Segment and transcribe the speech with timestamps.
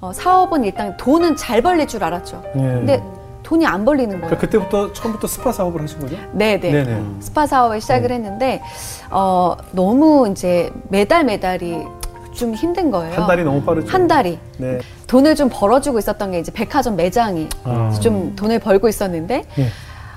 [0.00, 2.42] 어, 사업은 일단 돈은 잘 벌릴 줄 알았죠.
[2.56, 2.58] 예.
[2.60, 3.02] 근데
[3.42, 4.26] 돈이 안 벌리는 거예요.
[4.26, 6.16] 그러니까 그때부터 처음부터 스파 사업을 하신 거죠?
[6.32, 6.60] 네네.
[6.70, 7.04] 네네.
[7.20, 8.62] 스파 사업을 시작을 했는데
[9.10, 11.84] 어, 너무 이제 매달 매달이
[12.32, 13.14] 좀 힘든 거예요.
[13.14, 13.88] 한 달이 너무 빠르죠.
[13.88, 14.78] 한 달이 네.
[15.06, 17.90] 돈을 좀 벌어주고 있었던 게 이제 백화점 매장이 아.
[18.00, 19.66] 좀 돈을 벌고 있었는데 예.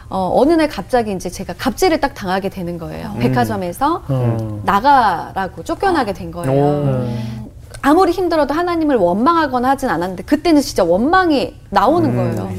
[0.10, 3.16] 어, 어느 날 갑자기 이제 제가 갑질을 딱 당하게 되는 거예요.
[3.20, 4.62] 백화점에서 어.
[4.64, 6.84] 나가라고 쫓겨나게 된 거예요.
[6.84, 7.43] 음.
[7.86, 12.50] 아무리 힘들어도 하나님을 원망하거나 하진 않았는데 그때는 진짜 원망이 나오는 거예요.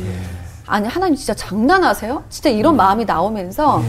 [0.66, 2.24] 아니 하나님 진짜 장난하세요?
[2.28, 3.82] 진짜 이런 마음이 나오면서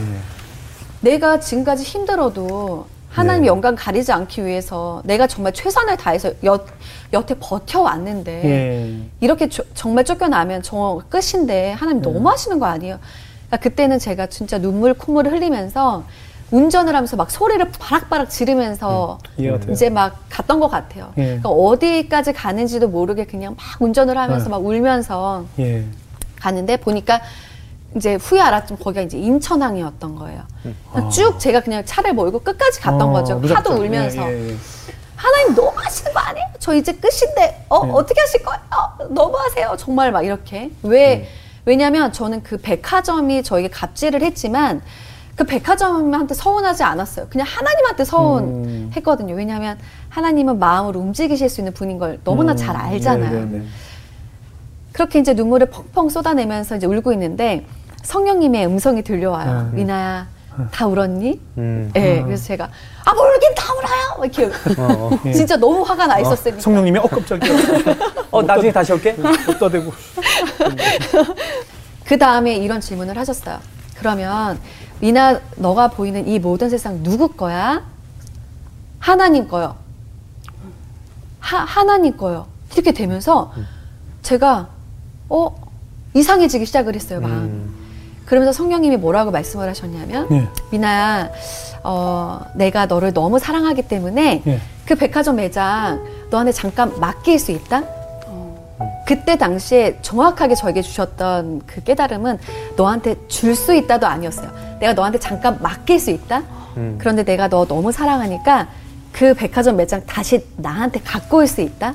[1.01, 3.47] 내가 지금까지 힘들어도 하나님 네.
[3.47, 6.59] 영광 가리지 않기 위해서 내가 정말 최선을 다해서 여,
[7.11, 9.09] 여태 버텨왔는데 예.
[9.19, 12.11] 이렇게 조- 정말 쫓겨나면 저 끝인데 하나님 네.
[12.13, 12.97] 너무 하시는 거 아니에요?
[13.47, 16.03] 그러니까 그때는 제가 진짜 눈물 콧물을 흘리면서
[16.51, 19.59] 운전을 하면서 막 소리를 바락바락 지르면서 돼요.
[19.71, 21.11] 이제 막 갔던 것 같아요.
[21.17, 21.23] 예.
[21.23, 24.49] 그러니까 어디까지 가는지도 모르게 그냥 막 운전을 하면서 네.
[24.51, 25.85] 막 울면서 예.
[26.39, 27.21] 가는데 보니까
[27.95, 30.41] 이제 후에 알았지만 거기가 이제 인천항이었던 거예요.
[30.91, 33.35] 그러니까 쭉 제가 그냥 차를 몰고 끝까지 갔던 어, 거죠.
[33.39, 33.73] 무작정.
[33.73, 34.21] 하도 울면서.
[34.31, 34.55] 예, 예.
[35.15, 36.45] 하나님 너무 하시는 거 아니에요?
[36.59, 37.91] 저 이제 끝인데 어 네.
[37.93, 38.59] 어떻게 하실 거예요?
[39.09, 39.75] 너무 하세요.
[39.77, 41.29] 정말 막 이렇게 왜 네.
[41.65, 44.81] 왜냐하면 저는 그 백화점이 저에게 갑질을 했지만
[45.35, 47.27] 그 백화점한테 서운하지 않았어요.
[47.29, 49.35] 그냥 하나님한테 서운했거든요.
[49.35, 49.77] 왜냐하면
[50.09, 53.31] 하나님은 마음으로 움직이실 수 있는 분인 걸 너무나 음, 잘 알잖아요.
[53.31, 53.65] 네, 네, 네.
[54.93, 57.65] 그렇게 이제 눈물을 펑펑 쏟아내면서 이제 울고 있는데
[58.03, 59.51] 성령님의 음성이 들려와요.
[59.51, 59.77] 아, 네.
[59.77, 60.27] 미나야
[60.71, 61.41] 다 울었니?
[61.57, 61.91] 음.
[61.97, 62.69] 예, 그래서 제가
[63.03, 64.17] 아 모르긴 다 울어요.
[64.17, 64.45] 막 이렇게
[64.81, 65.19] 어, 어.
[65.25, 65.31] 예.
[65.35, 66.61] 진짜 너무 화가 나 있었으니까.
[66.61, 67.53] 성령님이 어 깜짝이야.
[68.31, 69.17] 어, 나중에 다시 올게.
[69.49, 69.91] 어디다 대고.
[72.05, 73.59] 그 다음에 이런 질문을 하셨어요.
[73.97, 74.59] 그러면
[75.05, 77.83] 미나 너가 보이는 이 모든 세상 누구 거야?
[78.97, 79.75] 하나님 거요.
[81.39, 82.47] 하, 하나님 거요.
[82.73, 83.53] 이렇게 되면서
[84.23, 84.67] 제가
[85.29, 85.55] 어
[86.15, 87.33] 이상해지기 시작을 했어요 마음.
[87.33, 87.75] 음.
[88.25, 90.49] 그러면서 성령님이 뭐라고 말씀을 하셨냐면 예.
[90.71, 91.29] 미나야
[91.83, 94.59] 어, 내가 너를 너무 사랑하기 때문에 예.
[94.87, 97.83] 그 백화점 매장 너한테 잠깐 맡길 수 있다?
[99.05, 102.39] 그때 당시에 정확하게 저에게 주셨던 그 깨달음은
[102.75, 104.49] 너한테 줄 수 있다도 아니었어요.
[104.79, 106.43] 내가 너한테 잠깐 맡길 수 있다?
[106.77, 106.95] 음.
[106.99, 108.67] 그런데 내가 너 너무 사랑하니까
[109.11, 111.93] 그 백화점 매장 다시 나한테 갖고 올 수 있다?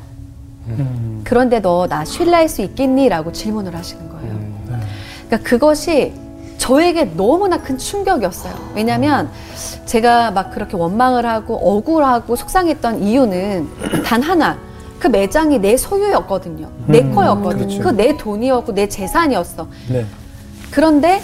[0.68, 1.20] 음.
[1.24, 3.08] 그런데 너 나 신뢰할 수 있겠니?
[3.08, 4.30] 라고 질문을 하시는 거예요.
[4.32, 4.80] 음.
[5.26, 6.12] 그러니까 그것이
[6.58, 8.54] 저에게 너무나 큰 충격이었어요.
[8.74, 9.30] 왜냐하면
[9.86, 13.68] 제가 막 그렇게 원망을 하고 억울하고 속상했던 이유는
[14.04, 14.58] 단 하나.
[15.00, 16.68] 그 매장이 내 소유였거든요.
[16.86, 17.66] 내 음, 거였거든요.
[17.66, 17.82] 그렇죠.
[17.82, 19.66] 그내 돈이었고 내 재산이었어.
[19.88, 20.04] 네.
[20.70, 21.20] 그런데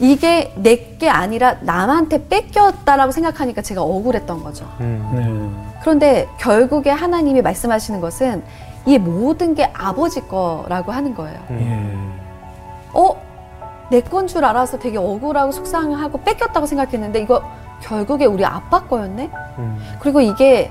[0.00, 4.66] 이게 내 게 아니라 남한테 뺏겼다라고 생각하니까 제가 억울했던 거죠.
[4.80, 5.10] 음.
[5.14, 5.80] 네.
[5.80, 8.42] 그런데 결국에 하나님이 말씀하시는 것은
[8.84, 11.38] 이 모든 게 아버지 거라고 하는 거예요.
[11.52, 11.88] 예.
[12.92, 13.16] 어?
[13.90, 17.42] 내 건 줄 알아서 되게 억울하고 속상하고 뺏겼다고 생각했는데 이거
[17.80, 19.30] 결국에 우리 아빠 거였네?
[19.58, 19.78] 음.
[20.00, 20.70] 그리고 이게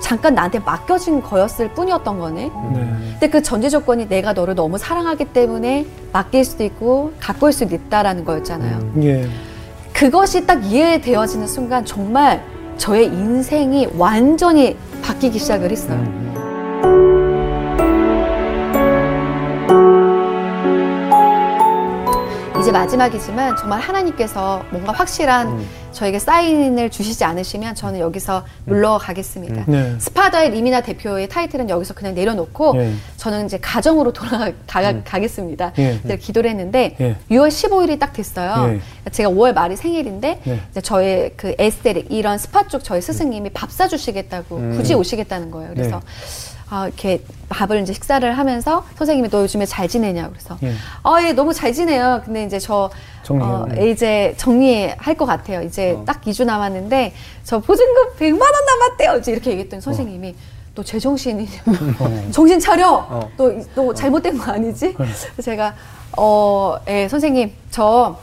[0.00, 2.50] 잠깐 나한테 맡겨진 거였을 뿐이었던 거네?
[2.72, 2.96] 네.
[3.12, 7.74] 근데 그 전제 조건이 내가 너를 너무 사랑하기 때문에 맡길 수도 있고 갖고 올 수도
[7.74, 8.92] 있다라는 거였잖아요.
[9.02, 9.28] 예.
[9.92, 12.44] 그것이 딱 이해되어지는 순간 정말
[12.76, 16.26] 저의 인생이 완전히 바뀌기 시작을 했어요.
[22.60, 25.66] 이제 마지막이지만 정말 하나님께서 뭔가 확실한 음.
[25.96, 29.64] 저에게 사인을 주시지 않으시면 저는 여기서 물러가겠습니다.
[29.66, 29.94] 네.
[29.98, 32.92] 스파더의 이미나 대표의 타이틀은 여기서 그냥 내려놓고 예.
[33.16, 35.72] 저는 이제 가정으로 돌아가겠습니다.
[35.78, 35.98] 예.
[36.04, 37.16] 이제 기도를 했는데 예.
[37.30, 38.74] 6월 15일이 딱 됐어요.
[38.74, 39.10] 예.
[39.10, 40.60] 제가 5월 말이 생일인데 예.
[40.70, 44.76] 이제 저의 그 에스테틱 이런 스파 쪽 저희 스승님이 밥 사주시겠다고 음.
[44.76, 45.70] 굳이 오시겠다는 거예요.
[45.72, 46.02] 그래서
[46.66, 46.74] 네.
[46.74, 50.72] 아, 이렇게 밥을 이제 식사를 하면서 선생님이 너 요즘에 잘 지내냐 그래서 예.
[51.02, 52.22] 아, 예, 너무 잘 지내요.
[52.24, 52.90] 근데 이제 저
[53.22, 53.54] 정리해요.
[53.54, 53.90] 어, 네.
[53.90, 55.62] 이제 정리할 것 같아요.
[55.62, 56.04] 이제 어.
[56.04, 59.18] 딱 2주 남았는데 저 보증금 100만 원 남았대요.
[59.18, 60.34] 이제 이렇게 얘기했더니 선생님이
[60.74, 61.48] 너 제정신이
[62.00, 62.28] 어.
[62.32, 63.06] 정신 차려.
[63.08, 63.30] 어.
[63.36, 64.88] 너, 너 잘못된 거 아니지?
[64.88, 64.94] 네.
[64.94, 65.74] 그래서 제가
[66.16, 68.18] 어, 예, 선생님 저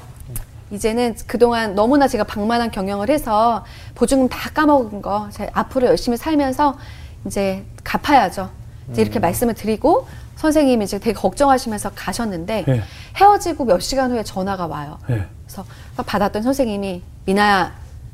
[0.71, 3.63] 이제는 그동안 너무나 제가 방만한 경영을 해서
[3.95, 6.75] 보증금 다 까먹은 거 제가 앞으로 열심히 살면서
[7.25, 8.49] 이제 갚아야죠.
[8.91, 12.83] 이제 이렇게 말씀을 드리고 선생님이 이제 되게 걱정하시면서 가셨는데 예.
[13.15, 14.97] 헤어지고 몇 시간 후에 전화가 와요.
[15.09, 15.25] 예.
[15.45, 15.65] 그래서
[15.95, 17.73] 딱 받았던 선생님이 미나야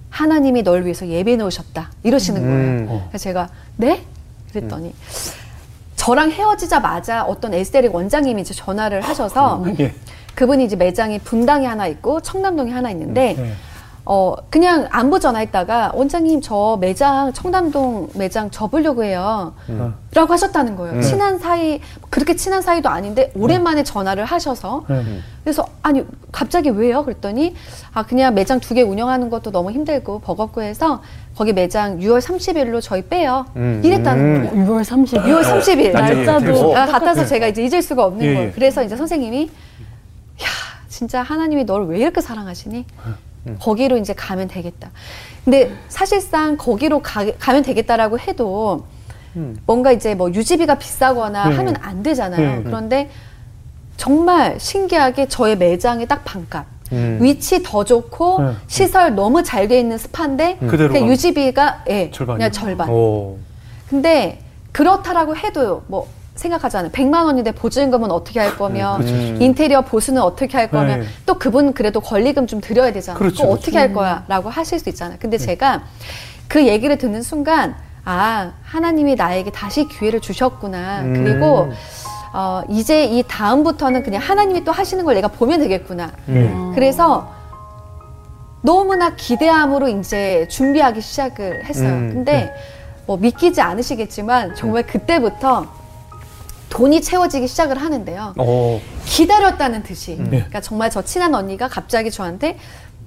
[0.10, 2.58] 하나님이 널 위해서 예배 놓으셨다 이러시는 거예요.
[2.58, 2.86] 음.
[2.90, 3.06] 어.
[3.10, 4.04] 그래서 제가 네?
[4.52, 4.94] 그랬더니
[5.96, 9.94] 저랑 헤어지자마자 어떤 에스테릭 원장님이 이제 전화를 하셔서 예.
[10.36, 13.54] 그분이 이제 매장이 분당에 하나 있고 청남동에 하나 있는데 네.
[14.12, 19.54] 어, 그냥 안부 전화했다가 원장님 저 매장 청담동 매장 접으려고 해요.
[19.68, 19.94] 어.
[20.16, 20.96] 라고 하셨다는 거예요.
[20.96, 21.02] 음.
[21.04, 21.80] 친한 사이
[22.10, 25.04] 그렇게 친한 사이도 아닌데 오랜만에 전화를 하셔서 네.
[25.44, 27.06] 그래서 아니 갑자기 왜요?
[27.06, 27.54] 그랬더니
[27.94, 31.04] 아 그냥 매장 두 개 운영하는 것도 너무 힘들고 버겁고 해서
[31.38, 33.46] 거기 매장 6월 30일로 저희 빼요.
[33.58, 33.80] 음.
[33.86, 34.50] 이랬다는 음.
[34.50, 34.66] 거예요.
[34.66, 35.24] 6월 30일.
[35.24, 38.48] 6월 30일 날짜도 아, 같아서 제가 이제 잊을 수가 없는 예, 거예요.
[38.48, 38.52] 예.
[38.54, 39.44] 그래서 이제 선생님이
[40.42, 40.48] 야
[40.88, 42.86] 진짜 하나님이 너를 왜 이렇게 사랑하시니?
[43.60, 44.92] 거기로 이제 가면 되겠다.
[45.46, 48.86] 근데 사실상 거기로 가, 가면 되겠다라고 해도
[49.36, 49.58] 음.
[49.66, 51.56] 뭔가 이제 뭐 유지비가 비싸거나 네.
[51.56, 52.58] 하면 안 되잖아요.
[52.58, 52.64] 네.
[52.64, 53.10] 그런데
[53.98, 56.66] 정말 신기하게 저의 매장의 딱 반값.
[56.92, 57.20] 음.
[57.22, 58.52] 위치 더 좋고 네.
[58.68, 61.12] 시설 너무 잘 돼 있는 스파인데 그대로 그냥 가.
[61.12, 62.38] 유지비가 예, 절반이요?
[62.38, 62.90] 그냥 절반.
[62.90, 63.38] 오.
[63.90, 64.40] 근데
[64.72, 66.08] 그렇다라고 해도 뭐
[66.40, 66.92] 생각하잖아요.
[66.92, 69.14] 100만 원인데 보증금은 어떻게 할 거며 그렇죠.
[69.14, 69.38] 음.
[69.42, 71.04] 인테리어 보수는 어떻게 할 거며 네.
[71.26, 73.20] 또 그분 그래도 권리금 좀 드려야 되잖아요.
[73.20, 73.62] 그렇죠, 그거 그렇죠.
[73.62, 75.18] 어떻게 할 거야라고 하실 수 있잖아요.
[75.20, 75.84] 근데 제가
[76.48, 77.76] 그 얘기를 듣는 순간
[78.06, 81.02] 아 하나님이 나에게 다시 기회를 주셨구나.
[81.02, 81.14] 음.
[81.14, 81.72] 그리고
[82.34, 86.12] 어, 이제 이 다음부터는 그냥 하나님이 또 하시는 걸 내가 보면 되겠구나.
[86.30, 86.72] 음.
[86.74, 87.34] 그래서
[88.62, 91.90] 너무나 기대함으로 이제 준비하기 시작을 했어요.
[91.90, 92.54] 음, 근데
[93.06, 95.66] 뭐 믿기지 않으시겠지만 정말 그때부터
[96.70, 98.34] 돈이 채워지기 시작을 하는데요.
[98.38, 98.80] 오.
[99.06, 100.16] 기다렸다는 듯이.
[100.20, 100.28] 음.
[100.30, 102.58] 그러니까 정말 저 친한 언니가 갑자기 저한테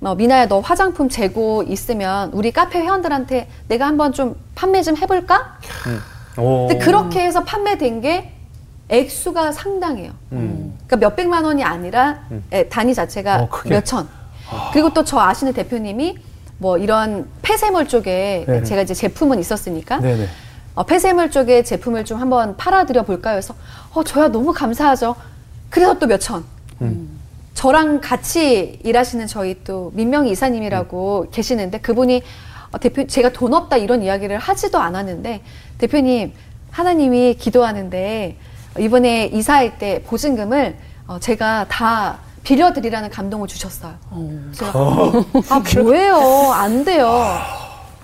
[0.02, 5.58] 어, 미나야 너 화장품 재고 있으면 우리 카페 회원들한테 내가 한번 좀 판매 좀 해볼까?
[6.38, 6.66] 오.
[6.66, 8.32] 근데 그렇게 해서 판매된 게
[8.88, 10.12] 액수가 상당해요.
[10.32, 10.76] 음.
[10.86, 12.42] 그러니까 몇 백만 원이 아니라 음.
[12.52, 13.70] 에, 단위 자체가 어, 크게.
[13.70, 14.08] 몇 천.
[14.72, 16.18] 그리고 또 저 아시는 대표님이
[16.58, 18.62] 뭐 이런 폐쇄물 쪽에 네.
[18.64, 20.26] 제가 이제 제품은 있었으니까 네네.
[20.74, 23.36] 어, 폐쇄물 쪽에 제품을 좀 한번 팔아드려 볼까요?
[23.36, 23.54] 해서
[23.92, 25.14] 어 저야 너무 감사하죠.
[25.70, 26.44] 그래서 또 몇 천.
[26.80, 27.18] 음.
[27.54, 32.22] 저랑 같이 일하시는 저희 또 민명희 이사님이라고 계시는데 그분이
[32.72, 35.42] 어, 대표 제가 돈 없다 이런 이야기를 하지도 않았는데
[35.78, 36.32] 대표님
[36.70, 38.36] 하나님이 기도하는데
[38.78, 40.76] 이번에 이사할 때 보증금을
[41.06, 43.92] 어, 제가 다 빌려드리라는 감동을 주셨어요.
[44.52, 44.72] 제가
[45.50, 46.50] 아 뭐예요?
[46.52, 47.22] 안 돼요.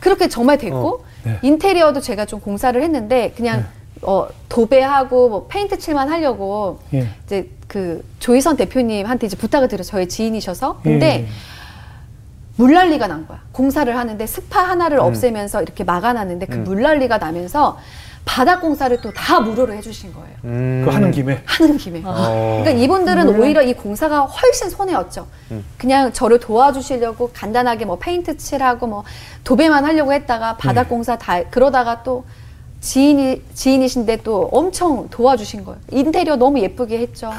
[0.01, 1.39] 그렇게 정말 됐고 네.
[1.43, 3.67] 인테리어도 제가 좀 공사를 했는데 그냥
[4.03, 7.09] 어, 도배하고 뭐 페인트 칠만 하려고 예.
[7.25, 11.29] 이제 그 조희선 대표님한테 이제 부탁을 드려 요 저희 지인이셔서 근데 예.
[12.57, 13.41] 물난리가 난 거야.
[13.53, 16.65] 공사를 하는데 스파 하나를 없애면서 이렇게 막아놨는데 그 음.
[16.65, 17.79] 물난리가 나면서
[18.29, 20.29] 바닥 공사를 또 다 무료로 해주신 거예요.
[20.45, 20.83] 음.
[20.85, 22.03] 그 하는 김에 하는 김에.
[22.05, 22.61] 어.
[22.63, 25.27] 그러니까 이분들은 오히려 이 공사가 훨씬 손해였죠.
[25.51, 25.65] 음.
[25.79, 29.05] 그냥 저를 도와주시려고 간단하게 뭐 페인트 칠하고 뭐
[29.45, 30.89] 도배만 하려고 했다가 바닥 네.
[30.91, 32.25] 공사 다 그러다가 또
[32.81, 35.81] 지인이 지인이신데 또 엄청 도와주신 거예요.
[35.91, 37.33] 인테리어 너무 예쁘게 했죠.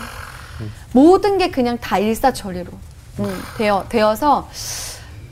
[0.91, 2.71] 모든 게 그냥 다 일사천리로
[3.19, 4.49] 음, 되어 되어서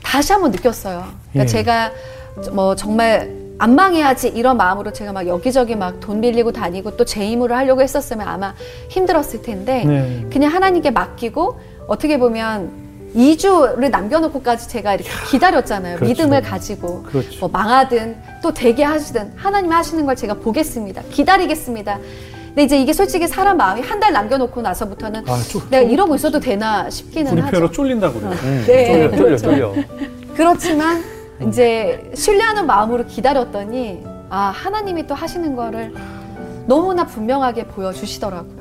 [0.04, 1.04] 다시 한번 느꼈어요.
[1.32, 1.46] 그러니까 예.
[1.46, 1.90] 제가
[2.52, 7.26] 뭐 정말 안 망해야지 이런 마음으로 제가 막 여기저기 막 돈 빌리고 다니고 또 제
[7.26, 8.54] 힘으로 하려고 했었으면 아마
[8.88, 10.26] 힘들었을 텐데 네.
[10.32, 11.58] 그냥 하나님께 맡기고
[11.88, 12.70] 어떻게 보면
[13.16, 15.96] 2주를 남겨놓고까지 제가 이렇게 기다렸잖아요.
[15.96, 16.10] 그렇죠.
[16.12, 17.40] 믿음을 가지고 그렇죠.
[17.40, 21.02] 뭐 망하든 또 되게 하시든 하나님 하시는 걸 제가 보겠습니다.
[21.10, 21.98] 기다리겠습니다.
[22.48, 26.38] 근데 이제 이게 솔직히 사람 마음이 한 달 남겨놓고 나서부터는 아, 쫄- 내가 이러고 있어도
[26.38, 27.50] 되나 싶기는 우리 하죠.
[27.50, 28.34] 표현으로 쫄린다고 그래요.
[28.44, 28.64] 음.
[28.66, 29.42] 네, 쫄려, 쫄려, 그렇죠.
[29.42, 29.74] 쫄려.
[30.36, 31.02] 그렇지만
[31.46, 35.94] 이제 신뢰하는 마음으로 기다렸더니 아 하나님이 또 하시는 거를
[36.66, 38.58] 너무나 분명하게 보여주시더라고요.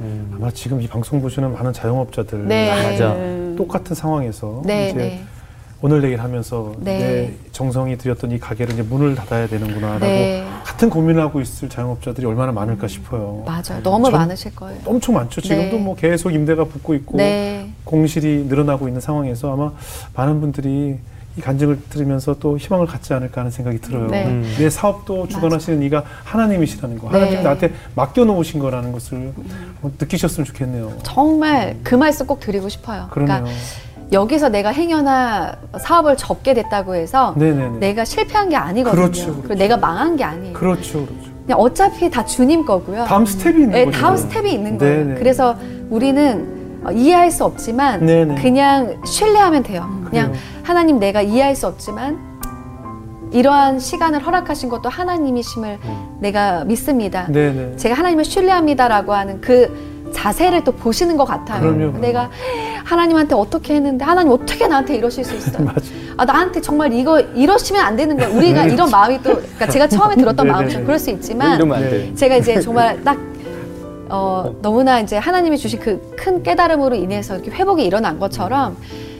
[0.00, 0.32] 음.
[0.36, 2.70] 아마 지금 이 방송 보시는 많은 자영업자들 네.
[2.92, 3.14] 맞아.
[3.56, 5.22] 똑같은 상황에서 네, 이제 네,
[5.82, 6.98] 오늘 내일 하면서 네.
[6.98, 10.44] 내 정성이 들였던 이 가게를 이제 문을 닫아야 되는구나라고 네.
[10.64, 13.42] 같은 고민을 하고 있을 자영업자들이 얼마나 많을까 싶어요.
[13.44, 13.82] 맞아요.
[13.82, 14.80] 너무 전- 많으실 거예요.
[14.86, 15.40] 엄청 많죠.
[15.42, 15.82] 지금도 네.
[15.82, 19.72] 뭐 계속 임대가 붙고 있고 네, 공실이 늘어나고 있는 상황에서 아마
[20.14, 20.96] 많은 분들이
[21.36, 24.06] 이 간증을 들으면서 또 희망을 갖지 않을까 하는 생각이 들어요.
[24.08, 24.26] 네.
[24.26, 24.54] 음.
[24.58, 27.10] 내 사업도 주관하시는 이가 하나님이시라는 거.
[27.10, 27.18] 네.
[27.18, 30.92] 하나님 나한테 맡겨놓으신 거라는 것을 한번 느끼셨으면 좋겠네요.
[31.02, 33.08] 정말 그 말씀 꼭 드리고 싶어요.
[33.10, 33.44] 그러네요.
[33.44, 33.60] 그러니까
[34.12, 37.78] 여기서 내가 행여나 사업을 접게 됐다고 해서 네네네.
[37.78, 39.02] 내가 실패한 게 아니거든요.
[39.02, 39.58] 그렇죠, 그리고 그렇죠.
[39.58, 40.52] 내가 망한 게 아니에요.
[40.52, 41.32] 그렇죠, 그렇죠.
[41.46, 43.04] 그냥 어차피 다 주님 거고요.
[43.06, 43.98] 다음 스텝이 있는 네, 거죠.
[43.98, 45.04] 다음 스텝이 있는 거예요.
[45.04, 45.18] 네네.
[45.18, 45.56] 그래서
[45.88, 48.34] 우리는 어, 이해할 수 없지만 네네.
[48.42, 49.88] 그냥 신뢰하면 돼요.
[50.08, 50.42] 그냥 그래요.
[50.62, 52.18] 하나님 내가 이해할 수 없지만
[53.30, 55.78] 이러한 시간을 허락하신 것도 하나님이심을
[56.20, 57.26] 내가 믿습니다.
[57.30, 57.76] 네네.
[57.76, 61.74] 제가 하나님을 신뢰합니다라고 하는 그 자세를 또 보시는 것 같아요.
[61.74, 61.98] 그럼요.
[61.98, 62.30] 내가
[62.84, 65.64] 하나님한테 어떻게 했는데 하나님 어떻게 나한테 이러실 수 있어요?
[65.64, 65.80] 맞아.
[66.18, 68.28] 아 나한테 정말 이거 이러시면 안 되는 거야.
[68.28, 68.74] 우리가 네.
[68.74, 70.46] 이런 마음이 또 그러니까 제가 처음에 들었던.
[70.52, 71.80] 마음이 좀 그럴 수 있지만 네.
[71.90, 72.14] 돼.
[72.14, 73.16] 제가 이제 정말 딱
[74.12, 78.76] 어, 너무나 이제 하나님이 주신 그 큰 깨달음으로 인해서 이렇게 회복이 일어난 것처럼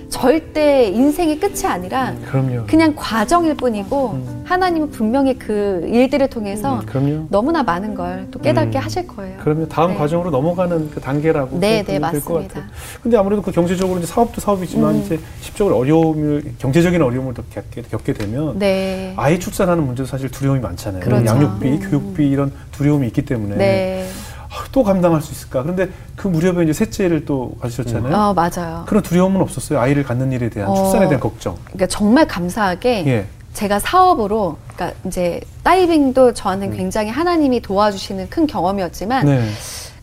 [0.09, 2.65] 절대 인생의 끝이 아니라 그럼요.
[2.67, 4.43] 그냥 과정일 뿐이고 음.
[4.45, 7.27] 하나님은 분명히 그 일들을 통해서 음, 그럼요.
[7.31, 8.85] 너무나 많은 걸 또 깨닫게 음.
[8.85, 9.39] 하실 거예요.
[9.41, 9.97] 그러면 다음 네.
[9.97, 12.49] 과정으로 넘어가는 그 단계라고 네, 네, 될것.
[12.49, 12.65] 같아요.
[13.03, 15.01] 근데 아무래도 그 경제적으로 이제 사업도 사업이지만 음.
[15.01, 19.15] 이제 십적으로 어려움을 경제적인 어려움을 더 겪게, 겪게 되면 네.
[19.17, 21.01] 아이 출산하는 문제도 사실 두려움이 많잖아요.
[21.03, 21.25] 그렇죠.
[21.27, 21.81] 양육비, 음.
[21.91, 24.09] 교육비 이런 두려움이 있기 때문에 네.
[24.09, 24.32] 아,
[24.71, 25.63] 또 감당할 수 있을까?
[25.63, 28.15] 그런데 그 무렵에 이제 셋째를 또 가지셨잖아요.
[28.15, 28.85] 어, 맞아요.
[28.87, 29.81] 그런 두려움은 없었어요.
[29.81, 30.75] 아이를 갖는 일에 대한 어.
[30.75, 31.57] 출산에 대한 걱정.
[31.65, 33.27] 그러니까 정말 감사하게 예.
[33.55, 36.77] 제가 사업으로 그러니까 이제 다이빙도 저한테 음.
[36.77, 39.49] 굉장히 하나님이 도와주시는 큰 경험이었지만 네.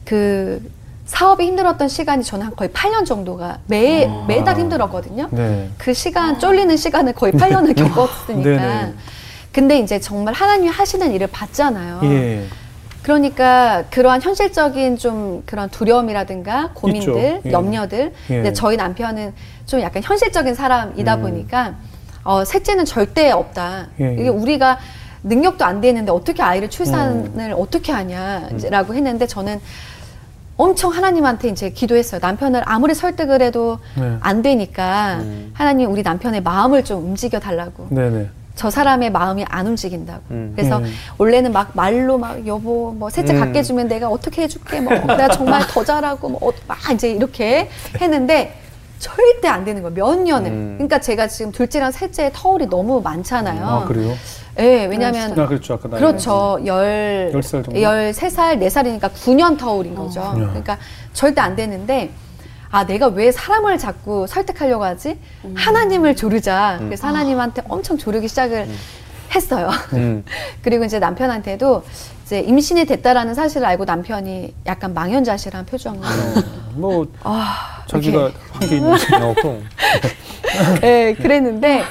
[0.05, 0.61] 그
[1.05, 4.25] 사업이 힘들었던 시간이 저는 한 거의 8년 정도가 매 아.
[4.27, 5.29] 매달 힘들었거든요.
[5.31, 5.69] 네.
[5.77, 8.49] 그 시간 쫄리는 시간을 거의 8년을 겪었으니까.
[8.49, 8.93] 네네.
[9.51, 12.01] 근데 이제 정말 하나님이 하시는 일을 봤잖아요.
[12.03, 12.45] 예.
[13.03, 17.41] 그러니까 그러한 현실적인 좀 그런 두려움이라든가 고민들.
[17.45, 17.51] 예.
[17.51, 18.13] 염려들.
[18.29, 18.33] 예.
[18.35, 19.33] 근데 저희 남편은
[19.65, 21.21] 좀 약간 현실적인 사람이다 음.
[21.21, 21.75] 보니까
[22.23, 23.87] 어, 셋째는 절대 없다.
[24.01, 24.27] 예, 이게 예.
[24.27, 24.77] 우리가
[25.23, 29.59] 능력도 안 되는데 어떻게 아이를 출산을 어떻게 하냐라고 했는데 저는
[30.55, 32.19] 엄청 하나님한테 이제 기도했어요.
[32.21, 34.17] 남편을 아무리 설득을 해도 네.
[34.19, 35.51] 안 되니까 음.
[35.53, 37.87] 하나님 우리 남편의 마음을 좀 움직여 달라고.
[37.89, 38.29] 네네.
[38.59, 40.21] 저 사람의 마음이 안 움직인다고.
[40.31, 40.51] 음.
[40.53, 40.89] 그래서 네.
[41.17, 43.39] 원래는 막 말로 막 여보 뭐 셋째 음.
[43.39, 47.69] 갖게 해주면 내가 어떻게 해줄게 뭐 내가 정말 더 잘하고 뭐 막 이제 이렇게
[48.01, 48.59] 했는데
[48.97, 49.95] 절대 안 되는 거예요.
[49.95, 50.51] 몇 년을.
[50.51, 50.73] 음.
[50.77, 53.65] 그러니까 제가 지금 둘째랑 셋째 터울이 너무 많잖아요.
[53.65, 54.13] 아, 그래요?
[54.59, 55.75] 예, 왜냐면 아, 그렇죠.
[55.75, 55.87] 아까.
[55.87, 56.59] 그렇죠.
[56.65, 57.81] 열, 열살 정도?
[57.81, 60.19] 열세 살, 네 살이니까 9년 터울인 거죠.
[60.19, 60.33] 야.
[60.33, 60.77] 그러니까
[61.13, 62.09] 절대 안 되는데,
[62.71, 65.17] 아, 내가 왜 사람을 자꾸 설득하려고 하지?
[65.55, 66.77] 하나님을 조르자.
[66.79, 68.67] 그래서 하나님한테 엄청 조르기 시작을
[69.33, 69.69] 했어요.
[69.93, 70.23] 음.
[70.61, 71.83] 그리고 이제 남편한테도
[72.25, 75.99] 이제 임신이 됐다라는 사실을 알고 남편이 약간 망연자실한 표정을.
[76.75, 79.15] 뭐 아, 자기가 한 게 있는지.
[79.15, 79.63] 어, 그럼.
[80.81, 81.83] 네, 그랬는데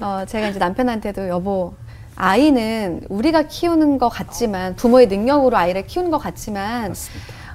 [0.00, 1.74] 어, 제가 이제 남편한테도 여보
[2.16, 6.94] 아이는 우리가 키우는 것 같지만 부모의 능력으로 아이를 키우는 것 같지만 어,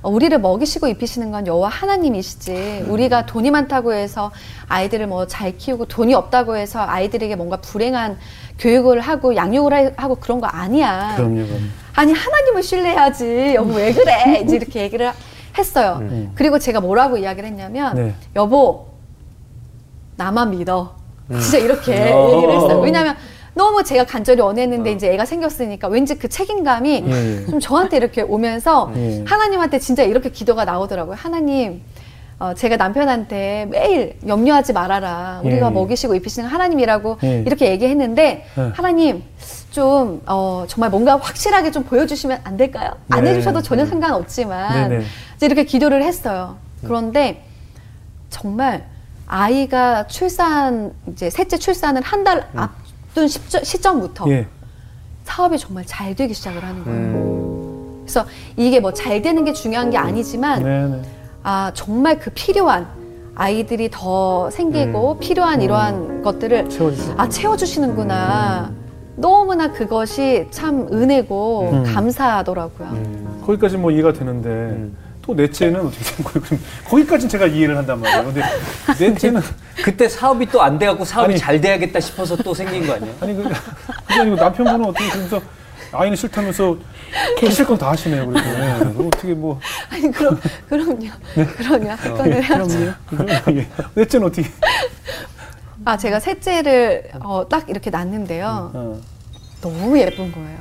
[0.04, 4.32] 우리를 먹이시고 입히시는 건 여호와 하나님이시지 우리가 돈이 많다고 해서
[4.68, 8.18] 아이들을 뭐 잘 키우고 돈이 없다고 해서 아이들에게 뭔가 불행한
[8.58, 11.14] 교육을 하고 양육을 하- 하고 그런 거 아니야.
[11.18, 11.72] 그럼요, 그럼.
[11.96, 15.12] 아니 하나님을 신뢰해야지 여보 왜 그래 이제 이렇게 얘기를
[15.58, 15.98] 했어요.
[16.02, 16.32] 음.
[16.36, 18.16] 그리고 제가 뭐라고 이야기를 했냐면 네.
[18.36, 18.88] 여보
[20.16, 20.96] 나만 믿어.
[21.40, 22.32] 진짜 이렇게 어.
[22.36, 22.80] 얘기를 했어요.
[22.82, 23.16] 왜냐하면
[23.54, 27.46] 너무 제가 간절히 원했는데 이제 애가 생겼으니까 왠지 그 책임감이 예, 예.
[27.48, 29.24] 좀 저한테 이렇게 오면서 예.
[29.28, 31.16] 하나님한테 진짜 이렇게 기도가 나오더라고요.
[31.20, 31.82] 하나님,
[32.40, 35.42] 어, 제가 남편한테 매일 염려하지 말아라.
[35.44, 35.72] 우리가 예.
[35.72, 37.44] 먹이시고 입히시는 하나님이라고 예.
[37.46, 38.62] 이렇게 얘기했는데 예.
[38.74, 39.24] 하나님
[39.72, 42.92] 좀 어, 정말 뭔가 확실하게 좀 보여주시면 안 될까요?
[43.10, 43.32] 안 네.
[43.32, 45.04] 해주셔도 전혀 상관없지만 네네.
[45.36, 46.56] 이제 이렇게 기도를 했어요.
[46.84, 47.44] 그런데
[48.30, 48.86] 정말
[49.28, 52.81] 아이가 출산 이제 셋째 출산을 한 달 앞
[53.14, 54.48] 둔 시점, 시점 부터 예.
[55.24, 57.00] 사업이 정말 잘 되기 시작을 하는 거예요.
[57.00, 58.02] 음.
[58.04, 58.26] 그래서
[58.58, 61.02] 이게 뭐 잘 되는 게 중요한 게 아니지만 네네.
[61.44, 62.88] 아 정말 그 필요한
[63.36, 67.16] 아이들이 더 생기고 필요한 이러한 것들을 채워주세요.
[67.18, 68.72] 아 채워주시는구나.
[69.16, 71.84] 너무나 그것이 참 은혜고 음.
[71.84, 72.88] 감사하더라고요.
[72.90, 73.42] 음.
[73.46, 74.98] 거기까지 뭐 이해가 되는데 음.
[75.32, 76.42] 또 넷째는 어떻게 된 거예요?
[76.42, 78.26] 그럼 거기까지는 제가 이해를 한단 말이에요.
[78.26, 78.42] 근데
[79.00, 79.42] 넷째는
[79.84, 81.40] 그때 사업이 또 안 돼갖고 사업이 아니.
[81.40, 83.12] 잘 돼야겠다 싶어서 또 생긴 거 아니야?
[83.22, 85.42] 아니 그 그게 아니고 남편분은 어떻게 그러면서
[85.94, 86.78] 아이는 싫다면서
[87.42, 88.28] 하실 건 다 하시네요.
[88.28, 88.80] 그래서 네.
[88.94, 89.60] 그럼 어떻게 뭐
[89.90, 91.08] 아니 그럼 그럼요.
[91.58, 91.90] 그럼요.
[91.90, 92.94] 할 거는 해야죠.
[93.56, 93.68] 예.
[93.96, 94.48] 넷째는 어떻게?
[95.86, 98.72] 아 제가 셋째를 어, 딱 이렇게 낳는데요.
[98.74, 99.00] 어,
[99.62, 100.58] 너무 예쁜 거예요.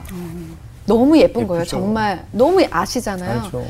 [0.86, 1.60] 너무 예쁜 거예요.
[1.62, 1.76] 예쁘죠.
[1.76, 3.42] 정말 너무 아시잖아요.
[3.42, 3.66] 알죠.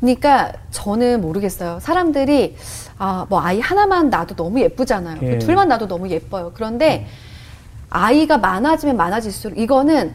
[0.00, 1.78] 그러니까 저는 모르겠어요.
[1.80, 2.56] 사람들이
[2.98, 5.18] 아, 뭐 아이 하나만 낳아도 너무 예쁘잖아요.
[5.22, 5.38] 예.
[5.38, 6.52] 둘만 낳아도 너무 예뻐요.
[6.54, 7.06] 그런데
[7.90, 10.14] 아이가 많아지면 많아질수록 이거는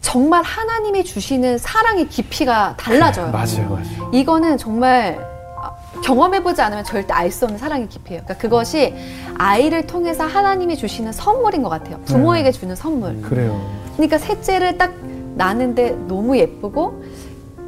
[0.00, 3.30] 정말 하나님이 주시는 사랑의 깊이가 달라져요.
[3.32, 4.10] 맞아요, 맞아요.
[4.12, 5.18] 이거는 정말
[5.62, 8.22] 아, 경험해보지 않으면 절대 알 수 없는 사랑의 깊이에요.
[8.24, 8.94] 그러니까 그것이
[9.38, 11.98] 아이를 통해서 하나님이 주시는 선물인 것 같아요.
[12.04, 13.20] 부모에게 주는 선물.
[13.22, 13.60] 그래요.
[13.94, 14.92] 그러니까 셋째를 딱
[15.36, 17.02] 낳는데 너무 예쁘고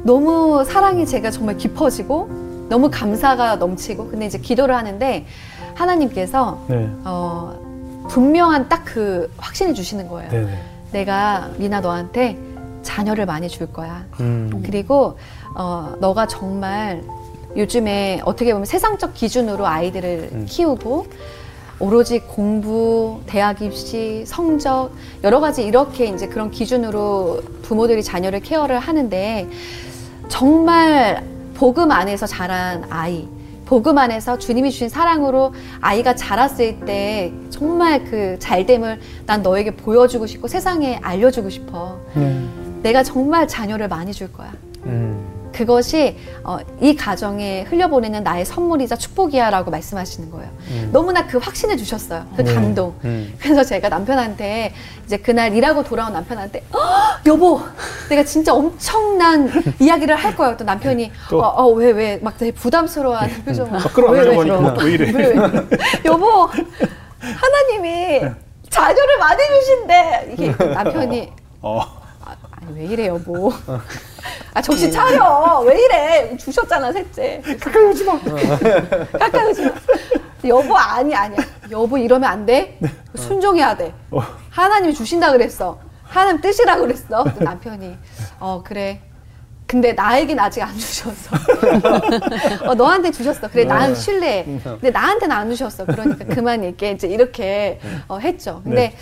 [0.07, 2.29] 너무 사랑이 제가 정말 깊어지고
[2.69, 5.25] 너무 감사가 넘치고 근데 이제 기도를 하는데
[5.75, 10.31] 하나님께서 네, 어, 분명한 딱 그 확신을 주시는 거예요.
[10.31, 10.59] 네, 네.
[10.93, 12.37] 내가 미나 너한테
[12.81, 14.05] 자녀를 많이 줄 거야.
[14.21, 14.63] 음.
[14.65, 15.17] 그리고
[15.53, 17.03] 어, 너가 정말
[17.57, 20.45] 요즘에 어떻게 보면 세상적 기준으로 아이들을 음.
[20.47, 21.07] 키우고
[21.79, 24.91] 오로지 공부, 대학 입시, 성적
[25.23, 29.47] 여러 가지 이렇게 이제 그런 기준으로 부모들이 자녀를 케어를 하는데
[30.27, 31.23] 정말
[31.55, 33.27] 복음 안에서 자란 아이
[33.65, 40.47] 복음 안에서 주님이 주신 사랑으로 아이가 자랐을 때 정말 그 잘됨을 난 너에게 보여주고 싶고
[40.47, 41.99] 세상에 알려주고 싶어.
[42.13, 42.47] 네.
[42.81, 44.53] 내가 정말 자녀를 많이 줄 거야.
[44.85, 45.26] 음.
[45.57, 50.49] 그것이 어, 이 가정에 흘려보내는 나의 선물이자 축복이야라고 말씀하시는 거예요.
[50.91, 52.25] 너무나 그 확신을 주셨어요.
[52.35, 52.53] 그 네.
[52.53, 52.93] 감동.
[53.03, 53.33] 음.
[53.39, 54.73] 그래서 제가 남편한테
[55.05, 56.81] 이제 그날 일하고 돌아온 남편한테 "헉,
[57.25, 57.59] 여보
[58.09, 59.49] 내가 진짜 엄청난
[59.81, 60.55] 이야기를 할 거야.
[60.57, 61.39] 또 남편이 또?
[61.41, 65.11] 어왜 왜막 되게 부담스러워하는 표정을 막 끌어안으려고 왜, 왜, 하니까 왜 이래?
[65.11, 65.35] 왜, 왜?
[66.05, 66.49] 여보
[67.19, 68.21] 하나님이
[68.69, 72.06] 자녀를 많이 주신대 이게 남편이 어.
[72.73, 73.51] 왜 이래 여보
[74.53, 75.59] 아 정신 차려.
[75.65, 76.37] 왜 이래?
[76.37, 77.41] 주셨잖아 셋째.
[77.59, 78.19] 가까이 오지 마.
[79.19, 79.71] 가까이 오지 마.
[80.45, 81.37] 여보 아니 아니야.
[81.69, 82.79] 여보 이러면 안돼?
[83.15, 83.93] 순종해야 돼.
[84.11, 84.21] 어.
[84.49, 85.79] 하나님이 주신다 그랬어.
[86.03, 87.23] 하나님 뜻이라 그랬어.
[87.23, 87.97] 또 남편이.
[88.39, 89.01] 어 그래.
[89.67, 91.35] 근데 나에겐 아직 안 주셨어.
[92.65, 93.49] 어, 너한테 주셨어.
[93.49, 94.45] 그래, 나는 신뢰해.
[94.63, 95.85] 근데 나한테는 안 주셨어.
[95.85, 96.93] 그러니까 그만 얘기해.
[96.93, 98.61] 이제 이렇게 어, 했죠.
[98.63, 98.95] 근데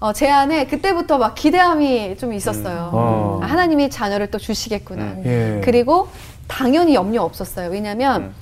[0.00, 2.90] 어, 제 안에 그때부터 막 기대함이 좀 있었어요.
[2.92, 3.40] 어.
[3.42, 5.16] 아, 하나님이 자녀를 또 주시겠구나.
[5.24, 5.60] 예.
[5.64, 6.08] 그리고
[6.46, 7.70] 당연히 염려 없었어요.
[7.70, 8.32] 왜냐하면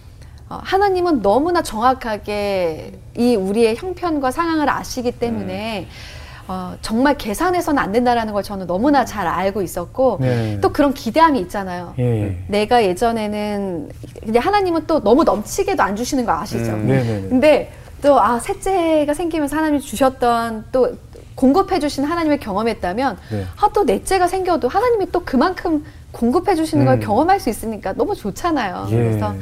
[0.48, 5.86] 어, 하나님은 너무나 정확하게 이 우리의 형편과 상황을 아시기 때문에
[6.48, 10.58] 어, 정말 계산해서는 안 된다라는 걸 저는 너무나 잘 알고 있었고 네.
[10.60, 11.94] 또 그런 기대함이 있잖아요.
[12.00, 12.22] 예.
[12.24, 12.38] 예.
[12.48, 13.90] 내가 예전에는
[14.24, 16.72] 근데 하나님은 또 너무 넘치게도 안 주시는 거 아시죠?
[16.72, 16.86] 음.
[16.88, 17.28] 네네네.
[17.28, 20.90] 근데 또 아 셋째가 생기면서 하나님이 주셨던 또
[21.34, 23.46] 공급해 주신 하나님을 경험했다면 네.
[23.60, 27.00] 아또 넷째가 생겨도 하나님이 또 그만큼 공급해 주시는 걸 음.
[27.00, 28.86] 경험할 수 있으니까 너무 좋잖아요.
[28.90, 28.96] 예.
[28.96, 29.34] 그래서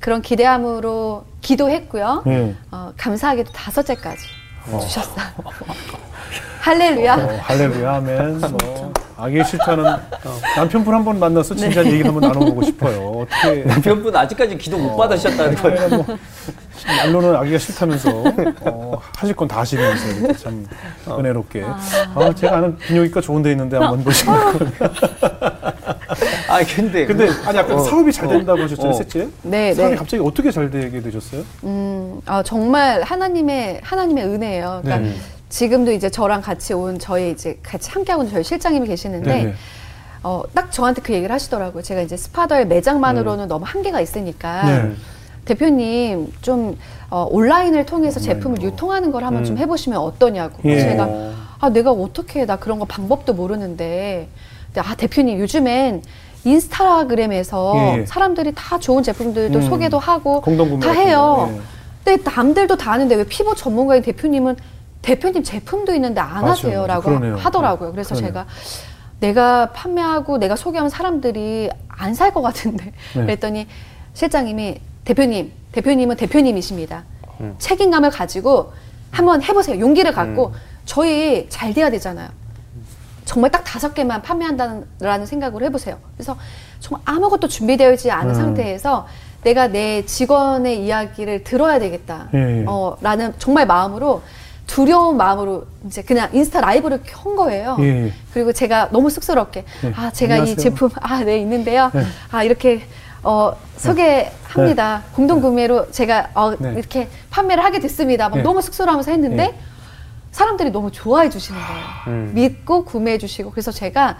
[0.00, 2.24] 그런 기대함으로 기도했고요.
[2.26, 2.54] 예.
[2.70, 4.22] 어, 감사하게도 다섯째까지
[4.72, 4.78] 어.
[4.80, 5.26] 주셨어요.
[6.60, 7.14] 할렐루야.
[7.14, 9.84] 어, 할렐루야 하면 뭐 아기의 실타는
[10.56, 13.24] 남편분 한 번 만나서 진지한 얘기를 한번 나눠보고 싶어요.
[13.24, 15.80] 어떻게 남편분 아직까지 기도 못 받으셨다는 거예요.
[15.80, 16.06] 아이가 뭐
[16.86, 18.10] 말로는 아기가 싫다면서
[18.62, 20.66] 어, 하실 건 다 하시면서 참
[21.08, 21.64] 은혜롭게.
[21.64, 24.36] 아, 제가 아는 비뇨기과 좋은 데 있는데 한번 보시면.
[26.48, 28.96] 아 근데 근데 아니 아까 어, 사업이 잘 된다고 하셨잖아요, 어.
[28.96, 29.28] 셋째.
[29.42, 29.96] 네, 사업이 네.
[29.96, 31.42] 갑자기 어떻게 잘 되게 되셨어요?
[31.64, 34.80] 음, 아, 정말 하나님의 하나님의 은혜예요.
[34.82, 35.16] 그러니까 네.
[35.48, 39.54] 지금도 이제 저랑 같이 온 저희 이제 같이 함께하고 있는 저희 실장님이 계시는데 네네.
[40.22, 41.82] 어, 딱 저한테 그 얘기를 하시더라고요.
[41.82, 44.92] 제가 이제 스파더의 매장만으로는 너무 한계가 있으니까 네.
[45.44, 46.76] 대표님 좀
[47.10, 48.34] 어, 온라인을 통해서 온라인으로.
[48.34, 49.58] 제품을 유통하는 걸 한번 좀 음.
[49.58, 50.68] 해보시면 어떠냐고.
[50.68, 50.80] 예.
[50.80, 51.08] 제가
[51.60, 52.46] 아 내가 어떻게 해?
[52.46, 54.28] 나 그런 거 방법도 모르는데
[54.74, 56.02] 근데 아 대표님 요즘엔
[56.44, 58.06] 인스타그램에서 예, 예.
[58.06, 59.68] 사람들이 다 좋은 제품들도 음.
[59.68, 60.42] 소개도 하고
[60.80, 61.48] 다 해요.
[61.48, 61.60] 거, 예.
[62.04, 64.56] 근데 남들도 다 하는데 왜 피부 전문가인 대표님은
[65.02, 67.02] 대표님 제품도 있는데 안 맞아요, 하세요라고.
[67.02, 67.36] 그러네요.
[67.36, 67.92] 하더라고요.
[67.92, 68.28] 그래서 그러네요.
[68.32, 68.46] 제가
[69.20, 73.20] 내가 판매하고 내가 소개하면 사람들이 안 살 것 같은데 네.
[73.22, 73.66] 그랬더니
[74.14, 77.04] 실장님이 대표님 대표님은 대표님이십니다.
[77.58, 78.72] 책임감을 가지고
[79.10, 79.78] 한번 해보세요.
[79.80, 80.54] 용기를 갖고
[80.84, 82.28] 저희 잘 돼야 되잖아요.
[83.24, 85.98] 정말 딱 다섯 개만 판매한다는 생각으로 해보세요.
[86.16, 86.36] 그래서
[86.80, 88.34] 정말 아무것도 준비되어 있지 않은 음.
[88.34, 89.06] 상태에서
[89.42, 92.28] 내가 내 직원의 이야기를 들어야 되겠다.
[92.34, 92.64] 예, 예.
[92.66, 94.22] 어, 라는 정말 마음으로
[94.66, 97.76] 두려운 마음으로 이제 그냥 인스타 라이브를 켠 거예요.
[97.80, 98.12] 예, 예.
[98.32, 99.92] 그리고 제가 너무 쑥스럽게 네.
[99.96, 100.56] 아 제가 이 안녕하세요.
[100.56, 101.90] 제품 아네 있는데요.
[101.94, 102.02] 네.
[102.32, 102.82] 아 이렇게
[103.22, 105.04] 어 소개합니다.
[105.14, 106.72] 공동 구매로 제가 어 네.
[106.76, 108.28] 이렇게 판매를 하게 됐습니다.
[108.28, 108.42] 막 네.
[108.42, 109.58] 너무 쑥스러워하면서 했는데 네.
[110.32, 111.84] 사람들이 너무 좋아해 주시는 거예요.
[112.08, 112.32] 음.
[112.34, 114.18] 믿고 구매해 주시고 그래서 제가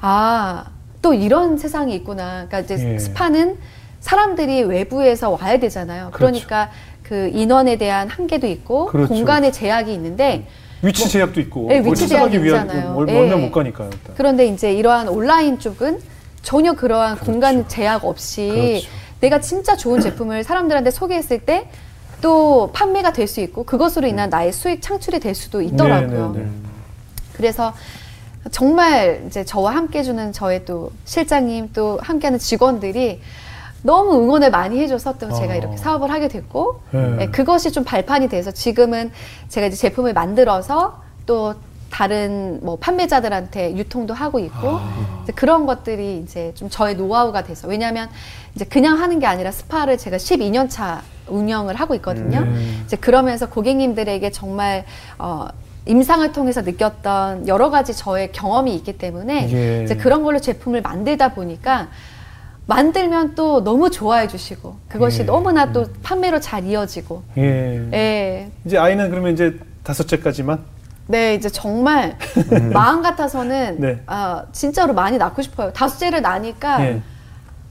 [0.00, 0.64] 아
[1.02, 2.46] 또 이런 세상이 있구나.
[2.46, 2.98] 그러니까 이제 예.
[2.98, 3.58] 스파는
[4.00, 6.10] 사람들이 외부에서 와야 되잖아요.
[6.12, 6.70] 그러니까
[7.10, 9.12] 그 인원에 대한 한계도 있고 그렇죠.
[9.12, 10.46] 공간의 제약이 있는데
[10.80, 12.92] 위치 제약도 있고 예, 거기 위치 제약이 있잖아요.
[12.94, 13.12] 멀- 예.
[13.12, 13.90] 멀면 못 가니까요.
[13.92, 14.14] 일단.
[14.16, 15.98] 그런데 이제 이러한 온라인 쪽은
[16.42, 18.86] 전혀 그러한 공간 제약 없이 그렇죠.
[19.18, 21.68] 내가 진짜 좋은 제품을 사람들한테 소개했을 때
[22.22, 26.32] 또 판매가 될 수 있고 그것으로 인한 나의 수익 창출이 될 수도 있더라고요.
[26.36, 26.50] 네, 네, 네.
[27.32, 27.72] 그래서
[28.50, 33.20] 정말 이제 저와 함께 해주는 저의 또 실장님 또 함께하는 직원들이
[33.82, 35.56] 너무 응원을 많이 해줘서 또 제가 어.
[35.56, 37.16] 이렇게 사업을 하게 됐고 네.
[37.20, 39.10] 예, 그것이 좀 발판이 돼서 지금은
[39.48, 41.54] 제가 이제 제품을 만들어서 또
[41.90, 45.20] 다른 뭐 판매자들한테 유통도 하고 있고 아.
[45.24, 48.08] 이제 그런 것들이 이제 좀 저의 노하우가 돼서 왜냐하면
[48.54, 52.38] 이제 그냥 하는 게 아니라 스파를 제가 12년 차 운영을 하고 있거든요.
[52.38, 52.82] 음.
[52.84, 54.84] 이제 그러면서 고객님들에게 정말
[55.18, 55.48] 어,
[55.86, 59.84] 임상을 통해서 느꼈던 여러 가지 저의 경험이 있기 때문에 예.
[59.84, 61.88] 이제 그런 걸로 제품을 만들다 보니까
[62.66, 65.24] 만들면 또 너무 좋아해 주시고 그것이 예.
[65.24, 67.88] 너무나 또 판매로 잘 이어지고 예.
[67.92, 68.50] 예.
[68.64, 70.58] 이제 아이는 그러면 이제 다섯째까지만
[71.08, 72.16] 네, 이제 정말
[72.72, 74.00] 마음 같아서는 네.
[74.06, 75.72] 아, 진짜로 많이 낳고 싶어요.
[75.72, 77.02] 다섯째를 낳으니까 예.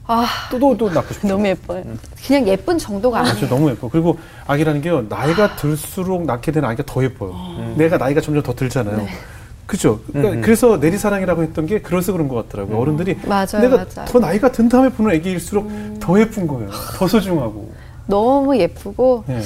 [0.06, 1.28] 아, 또또 또 낳고 싶죠.
[1.28, 1.82] 너무 예뻐요.
[2.26, 3.36] 그냥 예쁜 정도가 아니에요.
[3.36, 3.88] 진짜 너무 예뻐.
[3.88, 7.34] 그리고 아기라는 게요 나이가 들수록 낳게 되는 아기가 더 예뻐요.
[7.76, 8.96] 내가 나이가 점점 더 들잖아요.
[8.98, 9.08] 네.
[9.70, 10.00] 그죠?
[10.08, 10.40] 그러니까 음.
[10.40, 12.76] 그래서 내리사랑이라고 했던 게 그래서 그런 것 같더라고요.
[12.76, 14.04] 어른들이 맞아요, 내가 맞아요.
[14.08, 16.68] 더 나이가 든 다음에 보는 아기일수록 더 예쁜 거예요.
[16.96, 17.70] 더 소중하고.
[18.06, 19.40] 너무 예쁘고 예.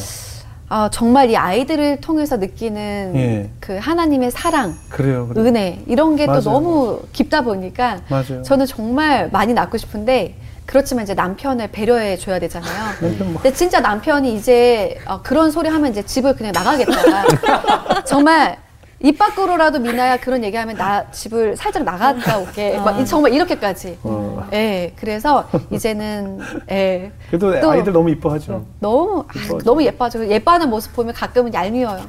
[0.71, 3.51] 아, 정말 이 아이들을 통해서 느끼는 예.
[3.61, 5.29] 그 하나님의 사랑, 그래요.
[5.29, 5.47] 그래요.
[5.47, 6.41] 은혜 이런 게 또.
[6.41, 8.41] 너무 깊다 보니까 맞아요.
[8.43, 12.73] 저는 정말 많이 낳고 싶은데 그렇지만 이제 남편을 배려해 줘야 되잖아요.
[13.31, 18.03] 뭐- 근데 진짜 남편이 이제 어, 그런 소리 하면 이제 집을 그냥 나가겠다.
[18.09, 18.64] 정말
[19.05, 22.79] 입 밖으로라도 미나야 그런 얘기하면 나 집을 살짝 나갔다 올게.
[22.79, 23.99] 막 이- 정말 이렇게까지.
[24.03, 24.49] 어.
[24.55, 26.39] 예, 그래서 이제는
[26.71, 28.65] 예, 그래도 또- 아이들 너무 이뻐하죠.
[28.81, 29.59] 너무 아.
[29.63, 30.27] 너무 예뻐하죠.
[30.27, 32.01] 예뻐하는 모습 보면 가끔은 얄미워요.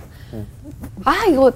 [1.04, 1.52] 아 이거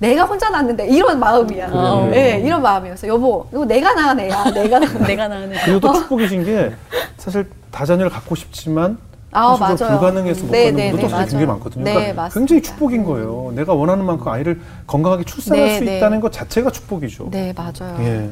[0.00, 1.68] 내가 혼자 낳는데 이런 마음이야.
[1.72, 2.10] 어.
[2.12, 3.06] 예, 이런 마음이었어.
[3.06, 4.44] 여보, 이거 내가 낳은 애야.
[4.50, 5.06] 내가 낳은 애.
[5.06, 5.60] 내가 낳은 애.
[5.66, 6.72] 그리고 또 축복이신 게
[7.16, 8.98] 사실 다자녀를 갖고 싶지만
[9.32, 9.76] 아, 맞아요.
[9.76, 11.58] 불가능해서 못 네, 갖는 네, 분도 네, 사실 굉장히 맞아요.
[11.58, 11.84] 많거든요.
[11.84, 12.28] 네, 그러니까.
[12.28, 13.52] 굉장히 축복인 거예요.
[13.54, 15.96] 내가 원하는 만큼 아이를 건강하게 출산할 네, 수 네.
[15.98, 17.28] 있다는 것 자체가 축복이죠.
[17.30, 17.96] 네, 맞아요.
[18.00, 18.30] 예.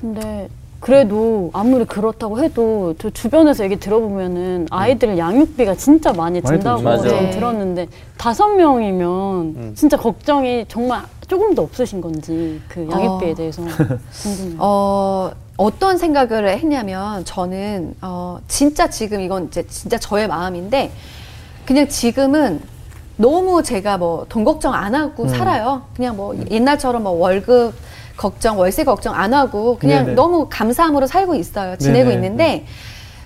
[0.00, 0.48] 근데
[0.80, 7.30] 그래도 아무리 그렇다고 해도 저 주변에서 얘기 들어보면은 아이들 양육비가 진짜 많이 많이 든다고 네.
[7.30, 7.86] 들었는데
[8.18, 11.02] 다섯 명이면 진짜 걱정이 정말
[11.32, 13.34] 조금도 없으신 건지 그 양육비에 어.
[13.34, 13.62] 대해서
[14.22, 14.56] 궁금해요.
[14.58, 20.92] 어, 어떤 생각을 했냐면 저는 어, 진짜 지금 이건 이제 진짜 저의 마음인데
[21.64, 22.60] 그냥 지금은
[23.16, 25.28] 너무 제가 뭐 돈 걱정 안 하고 음.
[25.28, 25.82] 살아요.
[25.96, 27.72] 그냥 뭐 옛날처럼 뭐 월급
[28.18, 30.14] 걱정, 월세 걱정 안 하고 그냥 네네.
[30.14, 31.78] 너무 감사함으로 살고 있어요.
[31.78, 32.14] 지내고 네네.
[32.14, 32.66] 있는데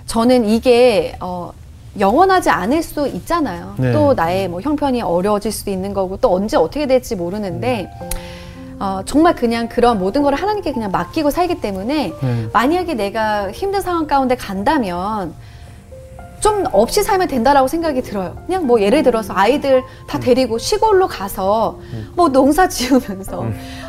[0.05, 1.51] 저는 이게 어,
[1.99, 3.75] 영원하지 않을 수 있잖아요.
[3.77, 3.91] 네.
[3.91, 7.89] 또 나의 뭐 형편이 어려워질 수도 있는 거고 또 언제 어떻게 될지 모르는데
[8.79, 12.47] 어, 정말 그냥 그런 모든 걸 하나님께 그냥 맡기고 살기 때문에 네.
[12.53, 15.33] 만약에 내가 힘든 상황 가운데 간다면
[16.39, 18.37] 좀 없이 살면 된다라고 생각이 들어요.
[18.45, 21.79] 그냥 뭐 예를 들어서 아이들 다 데리고 시골로 가서
[22.15, 23.45] 뭐 농사 지으면서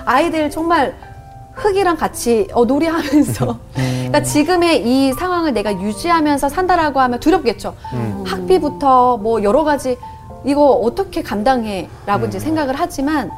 [0.06, 0.96] 아이들 정말
[1.58, 7.74] 흙이랑 같이 어, 놀이하면서 그러니까 지금의 이 상황을 내가 유지하면서 산다라고 하면 두렵겠죠.
[8.24, 9.96] 학비부터 뭐 여러 가지
[10.44, 13.30] 이거 어떻게 감당해라고 이제 생각을 하지만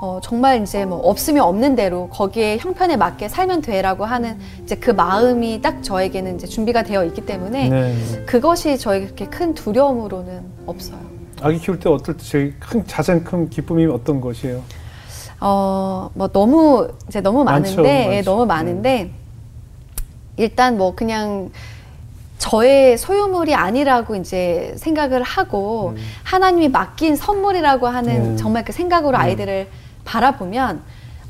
[0.00, 4.90] 어, 정말 이제 뭐 없으면 없는 대로 거기에 형편에 맞게 살면 돼라고 하는 이제 그
[4.92, 8.24] 마음이 딱 저에게는 이제 준비가 되어 있기 때문에 네.
[8.24, 11.00] 그것이 저에게 그렇게 큰 두려움으로는 없어요.
[11.40, 14.62] 아기 키울 때 어떨 때 제일 큰 가장 큰 기쁨이 어떤 것이에요?
[15.40, 18.30] 어, 뭐 너무 이제 너무 많죠, 많은데 예, 많죠.
[18.30, 19.10] 너무 많은데
[20.36, 21.50] 일단 뭐 그냥
[22.38, 28.36] 저의 소유물이 아니라고 이제 생각을 하고 하나님이 맡긴 선물이라고 하는 음.
[28.36, 29.68] 정말 그 생각으로 아이들을
[30.04, 30.80] 바라보면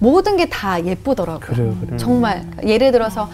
[0.01, 1.41] 모든 게 다 예쁘더라고요.
[1.41, 1.97] 그래요, 그래요.
[1.99, 3.29] 정말 예를 들어서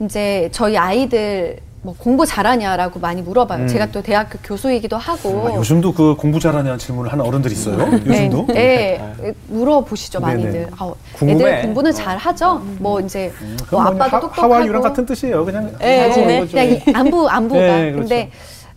[0.00, 3.62] 이제 저희 아이들 뭐 공부 잘하냐라고 많이 물어봐요.
[3.62, 3.66] 음.
[3.66, 7.78] 제가 또 대학교 교수이기도 하고 아, 요즘도 그 공부 잘하냐는 질문을 하는 어른들 있어요.
[8.06, 8.46] 요즘도?
[8.48, 9.32] 네, 네.
[9.48, 10.32] 물어보시죠 네네.
[10.32, 10.68] 많이들.
[10.76, 11.40] 아, 궁금해.
[11.40, 12.62] 애들 공부는 잘 하죠.
[12.78, 14.54] 뭐 이제 뭐 그건 뭐 아빠도 하, 똑똑하고.
[14.54, 15.44] 하와이유랑 같은 뜻이에요.
[15.44, 16.40] 그냥 예, 하고 네.
[16.40, 16.50] 거죠.
[16.52, 17.60] 그냥 이 안부 안부가.
[17.60, 17.98] 네, 그렇죠.
[18.08, 18.30] 근데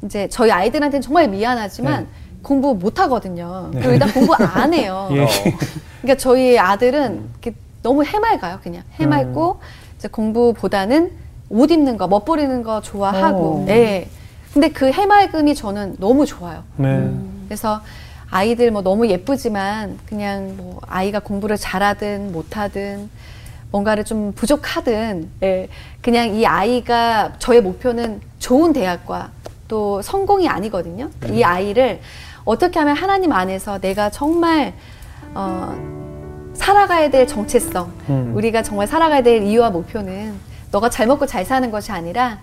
[0.03, 2.09] 이제 저희 아이들한테는 정말 미안하지만 네.
[2.41, 3.69] 공부 못 하거든요.
[3.73, 5.09] 그리고 일단 공부 안 해요.
[5.13, 5.25] 예.
[6.01, 7.29] 그러니까 저희 아들은
[7.81, 9.93] 너무 해맑아요, 그냥 해맑고 음.
[9.97, 11.11] 이제 공부보다는
[11.53, 13.61] 옷 입는 거, 멋부리는 거 좋아하고.
[13.61, 13.65] 어.
[13.65, 14.09] 네.
[14.53, 16.63] 근데 그 해맑음이 저는 너무 좋아요.
[16.77, 17.09] 네.
[17.47, 17.81] 그래서
[18.29, 23.09] 아이들 뭐 너무 예쁘지만 그냥 뭐 아이가 공부를 잘하든 못하든
[23.71, 25.67] 뭔가를 좀 부족하든 예,
[26.01, 29.29] 그냥 이 아이가 저의 목표는 좋은 대학과
[29.67, 31.09] 또 성공이 아니거든요.
[31.31, 31.99] 이 아이를
[32.45, 34.73] 어떻게 하면 하나님 안에서 내가 정말
[35.33, 35.75] 어,
[36.53, 38.31] 살아가야 될 정체성, 음.
[38.35, 42.39] 우리가 정말 살아가야 될 이유와 목표는 너가 잘 먹고 잘 사는 것이 아니라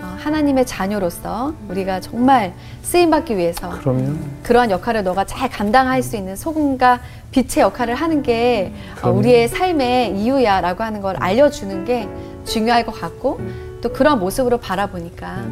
[0.00, 6.16] 어, 하나님의 자녀로서 우리가 정말 쓰임 받기 위해서 그러면 그러한 역할을 너가 잘 감당할 수
[6.16, 9.18] 있는 소금과 빛의 역할을 하는 게 어, 그럼요.
[9.18, 12.08] 우리의 삶의 이유야라고 하는 걸 알려주는 게
[12.44, 13.40] 중요할 것 같고
[13.80, 15.44] 또 그런 모습으로 바라보니까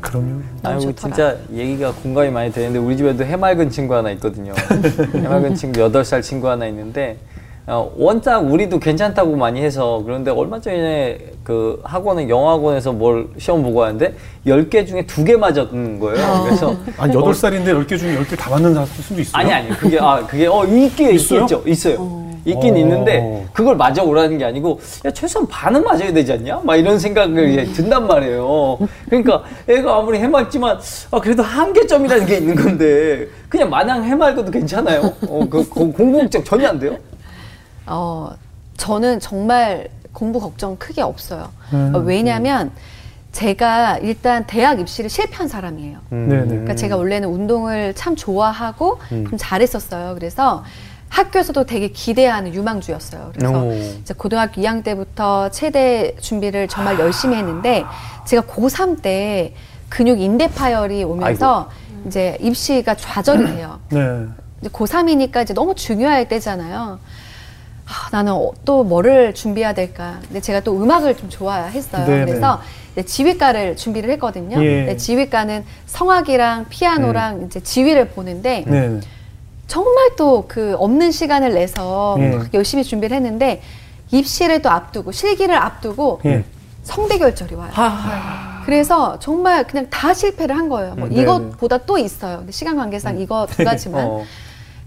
[0.00, 1.14] 그러면 너무 아이고 좋더라.
[1.14, 4.54] 진짜 얘기가 공감이 많이 되는데 우리 집에도 해맑은 친구 하나 있거든요.
[5.14, 7.18] 해맑은 친구 8살 친구 하나 있는데
[7.66, 13.84] 어, 원작 우리도 괜찮다고 많이 해서 그런데 얼마 전에 그 학원에 영어학원에서 뭘 시험 보고
[13.84, 14.14] 하는데
[14.46, 16.42] 10개 중에 2개 맞았는 거예요.
[16.44, 19.30] 그래서 아니 여덟 살인데 열 개 중에 열 개 다 맞는 사람도 있어요.
[19.40, 21.42] 아니 아니 그게 아 그게 어 있게 있어요?
[21.42, 21.62] 있겠죠.
[21.66, 22.22] 있어요.
[22.44, 22.78] 있긴 어.
[22.78, 26.62] 있는데 그걸 맞아 오라는 게 아니고 야 최소한 반은 맞아야 되지 않냐?
[26.64, 28.78] 막 이런 생각을 이제 든단 말이에요.
[29.08, 30.78] 그러니까 애가 아무리 해맑지만
[31.12, 35.02] 아 그래도 한계점이라는 게 있는 건데 그냥 마냥 해맑아도 괜찮아요?
[35.28, 36.96] 어그 공부 걱정 전혀 안 돼요
[37.86, 38.32] 어,
[38.76, 41.50] 저는 정말 공부 걱정 크게 없어요.
[41.72, 42.70] 음, 어, 왜냐면
[43.32, 45.98] 제가 일단 대학 입시를 실패한 사람이에요.
[46.12, 46.28] 음.
[46.28, 46.46] 네네.
[46.48, 50.14] 그러니까 제가 원래는 운동을 참 좋아하고 좀 잘했었어요.
[50.14, 50.64] 그래서
[51.08, 53.32] 학교에서도 되게 기대하는 유망주였어요.
[53.34, 53.72] 그래서 오.
[54.00, 57.84] 이제 고등학교 2학년 때부터 체대 준비를 정말 열심히 했는데
[58.26, 59.54] 제가 고3 때
[59.90, 61.70] 근육 인대 파열이 오면서
[62.06, 63.78] 이제 입시가 좌절이 돼요.
[63.90, 64.26] 네.
[64.60, 66.98] 이제 고3이니까 이제 너무 중요할 때잖아요.
[67.92, 70.18] 아, 나는 어, 또 뭐를 준비해야 될까.
[70.26, 72.06] 근데 제가 또 음악을 좀 좋아했어요.
[72.06, 72.24] 네네.
[72.24, 72.60] 그래서
[73.04, 74.62] 지휘과를 준비를 했거든요.
[74.64, 74.96] 예.
[74.96, 79.00] 지휘과는 성악이랑 피아노랑 이제 지휘를 보는데 네.
[79.66, 82.30] 정말 또 그 없는 시간을 내서 예.
[82.30, 83.62] 막 열심히 준비를 했는데
[84.10, 86.44] 입시를 또 앞두고 실기를 앞두고 예.
[86.82, 87.70] 성대 결절이 와요.
[88.66, 90.94] 그래서 정말 그냥 다 실패를 한 거예요.
[90.94, 91.22] 뭐 음, 네네.
[91.22, 92.38] 이것보다 또 있어요.
[92.38, 94.04] 근데 시간 관계상 이거 두 가지만.
[94.06, 94.24] 어.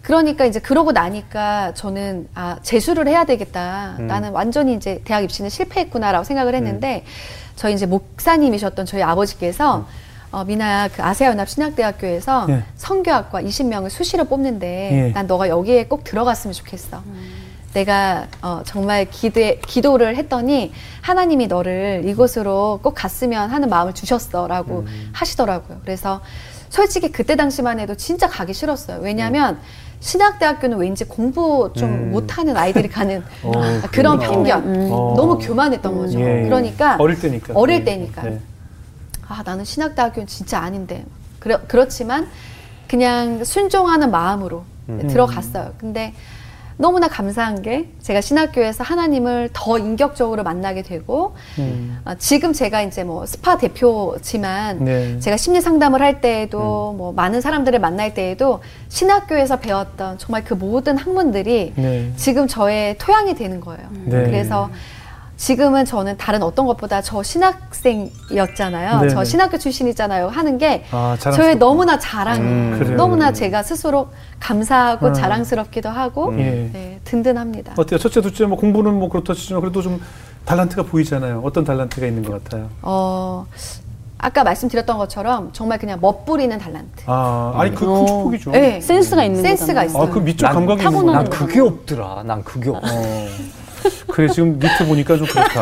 [0.05, 3.95] 그러니까 이제 그러고 나니까 저는 아 재수를 해야 되겠다.
[3.97, 4.05] 음.
[4.05, 7.03] 나는 완전히 이제 대학 입시는 실패했구나라고 생각을 했는데
[7.55, 9.87] 저희 이제 목사님이셨던 저희 아버지께서
[10.31, 12.49] 어, 미나야 그 아세아연합 신학대학교에서 음.
[12.51, 12.63] 예.
[12.75, 15.11] 성교학과 20명을 수시로 뽑는데 예.
[15.11, 17.01] 난 너가 여기에 꼭 들어갔으면 좋겠어.
[17.73, 25.09] 내가 어, 정말 기대, 기도를 했더니 하나님이 너를 이곳으로 꼭 갔으면 하는 마음을 주셨어라고 음.
[25.13, 25.79] 하시더라고요.
[25.81, 26.21] 그래서
[26.69, 28.99] 솔직히 그때 당시만 해도 진짜 가기 싫었어요.
[29.01, 29.59] 왜냐하면
[29.99, 32.11] 신학대학교는 왠지 공부 좀 음.
[32.11, 33.51] 못하는 아이들이 가는 어,
[33.91, 34.59] 그런 그렇구나.
[34.59, 35.13] 편견 어.
[35.15, 36.19] 너무 교만했던 거죠.
[36.19, 36.43] 예, 예.
[36.45, 37.53] 그러니까 어릴 때니까.
[37.55, 37.85] 어릴 네.
[37.85, 38.39] 때니까 네.
[39.27, 41.03] 아 나는 신학대학교는 진짜 아닌데
[41.39, 42.27] 그래, 그렇지만
[42.87, 45.07] 그냥 순종하는 마음으로 음.
[45.07, 45.73] 들어갔어요.
[45.77, 46.13] 근데
[46.77, 51.99] 너무나 감사한 게 제가 신학교에서 하나님을 더 인격적으로 만나게 되고 음.
[52.03, 55.19] 아, 지금 제가 이제 뭐 스파 대표지만 네.
[55.19, 60.97] 제가 심리 상담을 할 때에도 뭐 많은 사람들을 만날 때에도 신학교에서 배웠던 정말 그 모든
[60.97, 62.11] 학문들이 네.
[62.17, 63.87] 지금 저의 토양이 되는 거예요.
[64.05, 64.23] 네.
[64.25, 64.69] 그래서
[65.37, 68.99] 지금은 저는 다른 어떤 것보다 저 신학생이었잖아요.
[69.01, 69.13] 네네.
[69.13, 70.29] 저 신학교 출신이잖아요.
[70.29, 71.57] 하는 게 아, 저의.
[71.57, 72.49] 너무나 자랑이에요.
[72.49, 72.95] 음.
[72.95, 74.07] 너무나 제가 스스로
[74.39, 75.13] 감사하고 음.
[75.13, 76.69] 자랑스럽기도 하고 예.
[76.71, 77.73] 네, 든든합니다.
[77.77, 77.99] 어때요?
[77.99, 80.01] 첫째, 둘째 뭐 공부는 뭐 그렇다 치지만 그래도 좀
[80.45, 81.41] 달란트가 보이잖아요.
[81.43, 82.69] 어떤 달란트가 있는 것 같아요?
[82.81, 83.45] 어,
[84.17, 87.03] 아까 말씀드렸던 것처럼 정말 그냥 멋부리는 달란트.
[87.07, 88.05] 아, 아니 그, 그 어.
[88.05, 88.51] 축복이죠.
[88.51, 88.79] 네.
[88.79, 89.83] 센스가 있는 센스가.
[89.83, 90.03] 있어요.
[90.03, 91.05] 아, 그 미적 난 감각이 있는.
[91.13, 92.23] 난 그게 없더라.
[92.25, 92.93] 난 그게 없어.
[93.85, 94.11] 어.
[94.13, 95.61] 그래 지금 밑에 보니까 좀 그렇다.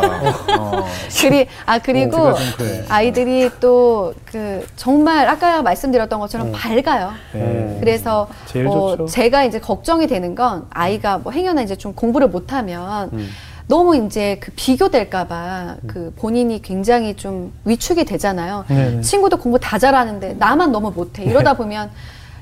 [0.60, 0.86] 어.
[1.22, 2.86] 그리 아 그리고 어, 제가 좀 그래.
[2.90, 7.12] 아이들이 또 그 정말 아까 말씀드렸던 것처럼 밝아요.
[7.34, 7.78] 네.
[7.80, 8.28] 그래서
[8.66, 9.06] 어.
[9.06, 13.30] 제가 이제 걱정이 되는 건 아이가 뭐 행여나 이제 좀 공부를 못하면 음.
[13.68, 18.66] 너무 이제 그 비교될까봐 그 본인이 굉장히 좀 위축이 되잖아요.
[18.68, 19.02] 네네.
[19.02, 21.24] 친구도 공부 다 잘하는데 나만 너무 못해.
[21.24, 21.92] 이러다 보면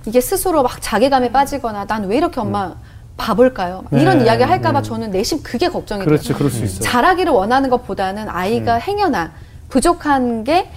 [0.05, 2.73] 이게 스스로 막 자괴감에 빠지거나 난 왜 이렇게 엄마
[3.17, 3.83] 바볼까요?
[3.91, 4.01] 네.
[4.01, 4.83] 이런 이야기 할까봐 음.
[4.83, 6.37] 저는 내심 그게 걱정이 그렇지, 돼요.
[6.37, 6.79] 그럴 수 있어요.
[6.81, 9.31] 잘하기를 원하는 것보다는 아이가 행여나
[9.69, 10.69] 부족한 게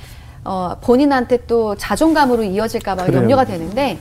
[0.45, 3.13] 어, 본인한테 또 자존감으로 이어질까봐.
[3.13, 3.99] 염려가 되는데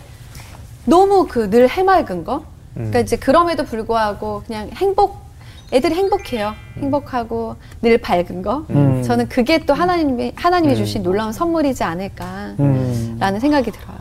[0.86, 2.38] 너무 그 늘 해맑은 거.
[2.76, 2.90] 음.
[2.90, 5.24] 그러니까 이제 그럼에도 불구하고 그냥 행복
[5.72, 6.54] 애들이 행복해요.
[6.78, 8.66] 행복하고 늘 밝은 거.
[8.72, 9.02] 음.
[9.04, 13.40] 저는 그게 또 하나님이 하나님이 주신 놀라운 선물이지 않을까라는 음.
[13.40, 13.98] 생각이 들어요.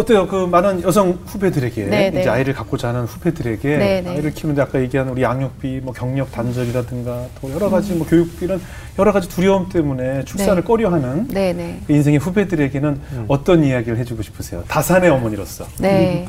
[0.00, 0.26] 어때요?
[0.26, 2.28] 그 많은 여성 후배들에게 네, 이제 네.
[2.28, 4.10] 아이를 갖고자 하는 후배들에게 네, 네.
[4.10, 8.60] 아이를 키우는데 아까 얘기한 우리 양육비, 뭐 경력 단절이라든가 또 여러 가지 뭐 교육비 이런
[8.98, 10.66] 여러 가지 두려움 때문에 출산을 네.
[10.66, 11.82] 꺼려하는 네네.
[11.86, 14.64] 그 인생의 후배들에게는 어떤 이야기를 해주고 싶으세요?
[14.68, 15.66] 다산의 어머니로서.
[15.78, 16.26] 네.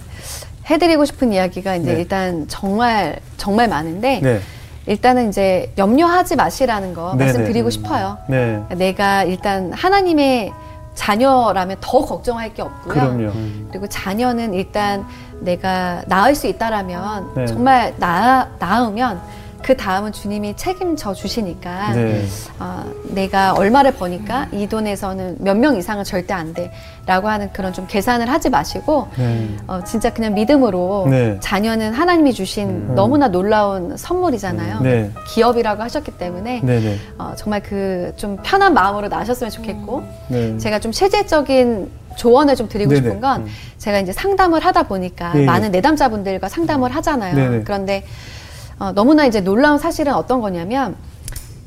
[0.69, 1.99] 해드리고 싶은 이야기가 이제 네.
[1.99, 4.39] 일단 정말 정말 많은데 네.
[4.87, 7.25] 일단은 이제 염려하지 마시라는 거 네네.
[7.25, 8.17] 말씀드리고 싶어요.
[8.27, 8.61] 네.
[8.75, 10.51] 내가 일단 하나님의
[10.95, 12.93] 자녀라면 더 걱정할 게 없고요.
[12.93, 13.31] 그럼요.
[13.71, 15.05] 그리고 자녀는 일단
[15.39, 17.45] 내가 낳을 수 있다라면 네.
[17.45, 19.21] 정말 낳, 낳으면
[19.61, 22.25] 그 다음은 주님이 책임져 주시니까 네.
[22.59, 27.85] 어, 내가 얼마를 버니까 이 돈에서는 몇 명 이상은 절대 안 돼라고 하는 그런 좀
[27.87, 29.47] 계산을 하지 마시고 네.
[29.67, 31.37] 어, 진짜 그냥 믿음으로 네.
[31.39, 34.79] 자녀는 하나님이 주신 너무나 놀라운 선물이잖아요.
[34.81, 35.11] 네.
[35.27, 36.97] 기업이라고 하셨기 때문에 네네.
[37.17, 40.57] 어, 정말 그 좀 편한 마음으로 나셨으면 좋겠고 네.
[40.57, 43.01] 제가 좀 실제적인 조언을 좀 드리고 네네.
[43.01, 43.47] 싶은 건 음.
[43.77, 45.45] 제가 이제 상담을 하다 보니까 예, 예.
[45.45, 47.35] 많은 내담자분들과 상담을 하잖아요.
[47.35, 47.63] 네네.
[47.63, 48.03] 그런데
[48.81, 50.95] 어, 너무나 이제 놀라운 사실은 어떤 거냐면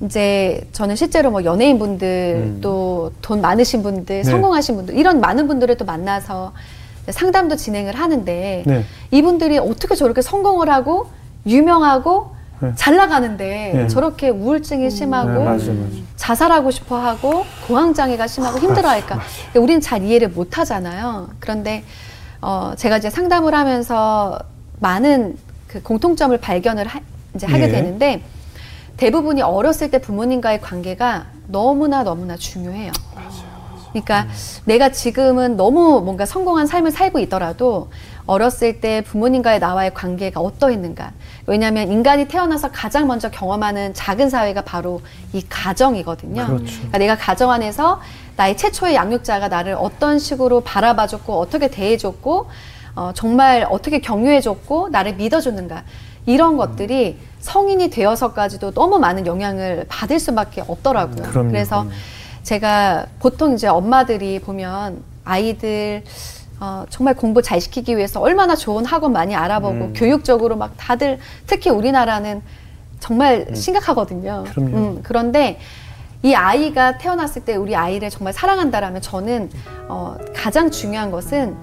[0.04, 2.60] 이제 저는 실제로 뭐 연예인 분들 음.
[2.60, 4.24] 또돈 많으신 분들, 네.
[4.24, 6.52] 성공하신 분들 이런 많은 분들을 또 만나서
[7.08, 8.84] 상담도 진행을 하는데 네.
[9.12, 11.06] 이분들이 어떻게 저렇게 성공을 하고
[11.46, 12.72] 유명하고 네.
[12.74, 13.86] 잘 나가는데 네.
[13.86, 16.04] 저렇게 우울증이 심하고 네, 맞아요, 맞아요.
[16.16, 19.20] 자살하고 싶어 하고 공황장애가 심하고 힘들어 할까.
[19.52, 21.28] 근데 우리는 잘 이해를 못 하잖아요.
[21.38, 21.84] 그런데
[22.40, 24.36] 어 제가 이제 상담을 하면서
[24.80, 25.36] 많은
[25.74, 27.00] 그 공통점을 발견을 하,
[27.34, 27.68] 이제 하게 예.
[27.68, 28.22] 되는데
[28.96, 32.92] 대부분이 어렸을 때 부모님과의 관계가 너무나 너무나 중요해요.
[33.90, 34.28] 그러니까
[34.64, 37.90] 내가 지금은 너무 뭔가 성공한 삶을 살고 있더라도
[38.26, 41.12] 어렸을 때 부모님과의 나와의 관계가 어떠했는가.
[41.46, 46.46] 왜냐하면 인간이 태어나서 가장 먼저 경험하는 작은 사회가 바로 이 가정이거든요.
[46.46, 46.64] 그렇죠.
[46.64, 48.00] 그러니까 내가 가정 안에서
[48.36, 52.48] 나의 최초의 양육자가 나를 어떤 식으로 바라봐줬고 어떻게 대해줬고
[52.94, 55.84] 어, 정말 어떻게 격려해줬고 나를 믿어줬는가
[56.26, 61.22] 이런 것들이 성인이 되어서까지도 너무 많은 영향을 받을 수밖에 없더라고요.
[61.30, 61.90] 그럼요, 그래서 그럼요.
[62.42, 66.02] 제가 보통 이제 엄마들이 보면 아이들
[66.60, 69.92] 어, 정말 공부 잘 시키기 위해서 얼마나 좋은 학원 많이 알아보고 음.
[69.94, 72.42] 교육적으로 막 다들 특히 우리나라는
[73.00, 74.44] 정말 심각하거든요.
[74.48, 74.76] 그럼요.
[74.76, 75.58] 음, 그런데
[76.22, 79.50] 이 아이가 태어났을 때 우리 아이를 정말 사랑한다라면 저는
[79.88, 81.54] 어, 가장 중요한 것은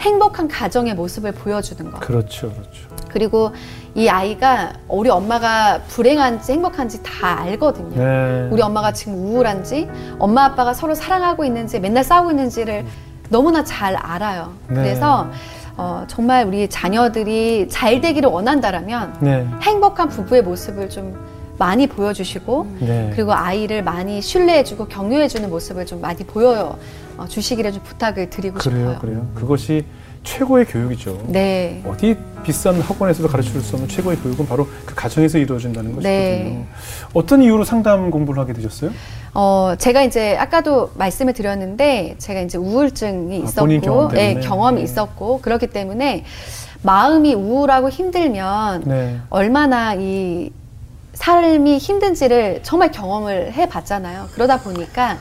[0.00, 2.00] 행복한 가정의 모습을 보여주는 것.
[2.00, 2.88] 그렇죠, 그렇죠.
[3.08, 3.52] 그리고
[3.94, 7.96] 이 아이가 우리 엄마가 불행한지 행복한지 다 알거든요.
[7.96, 8.48] 네.
[8.50, 12.84] 우리 엄마가 지금 우울한지, 엄마 아빠가 서로 사랑하고 있는지, 맨날 싸우고 있는지를
[13.28, 14.52] 너무나 잘 알아요.
[14.68, 14.74] 네.
[14.74, 15.28] 그래서
[15.76, 19.48] 어, 정말 우리 자녀들이 잘 되기를 원한다라면 네.
[19.62, 21.23] 행복한 부부의 모습을 좀
[21.58, 23.10] 많이 보여주시고 네.
[23.14, 26.76] 그리고 아이를 많이 신뢰해주고 격려해주는 모습을 좀 많이 보여
[27.16, 28.98] 어, 주시기를 좀 부탁을 드리고 그래요, 싶어요.
[28.98, 29.26] 그래요.
[29.34, 29.84] 그것이
[30.24, 31.26] 최고의 교육이죠.
[31.28, 31.82] 네.
[31.86, 36.10] 어디 비싼 학원에서도 가르쳐 줄수 없는 최고의 교육은 바로 그 가정에서 이루어진다는 것이거든요.
[36.10, 36.66] 네.
[37.12, 38.90] 어떤 이유로 상담 공부를 하게 되셨어요?
[39.34, 44.16] 어, 제가 이제 아까도 말씀을 드렸는데 제가 이제 우울증이 아, 본인 있었고, 경험.
[44.16, 44.82] 예, 경험이 네.
[44.84, 46.24] 있었고 그렇기 때문에
[46.82, 49.18] 마음이 우울하고 힘들면 네.
[49.30, 50.50] 얼마나 이
[51.14, 54.28] 삶이 힘든지를 정말 경험을 해봤잖아요.
[54.32, 55.18] 그러다 보니까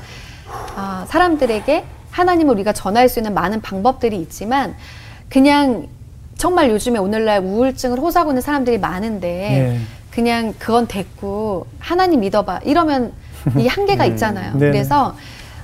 [0.75, 4.75] 아, 사람들에게 하나님을 우리가 전할 수 있는 많은 방법들이 있지만
[5.29, 5.87] 그냥
[6.37, 9.79] 정말 요즘에 오늘날 우울증을 호소하고 있는 사람들이 많은데 네.
[10.11, 13.13] 그냥 그건 됐고 하나님 믿어봐 이러면
[13.57, 14.53] 이 한계가 있잖아요.
[14.53, 14.59] 음.
[14.59, 14.71] 네네.
[14.71, 15.15] 그래서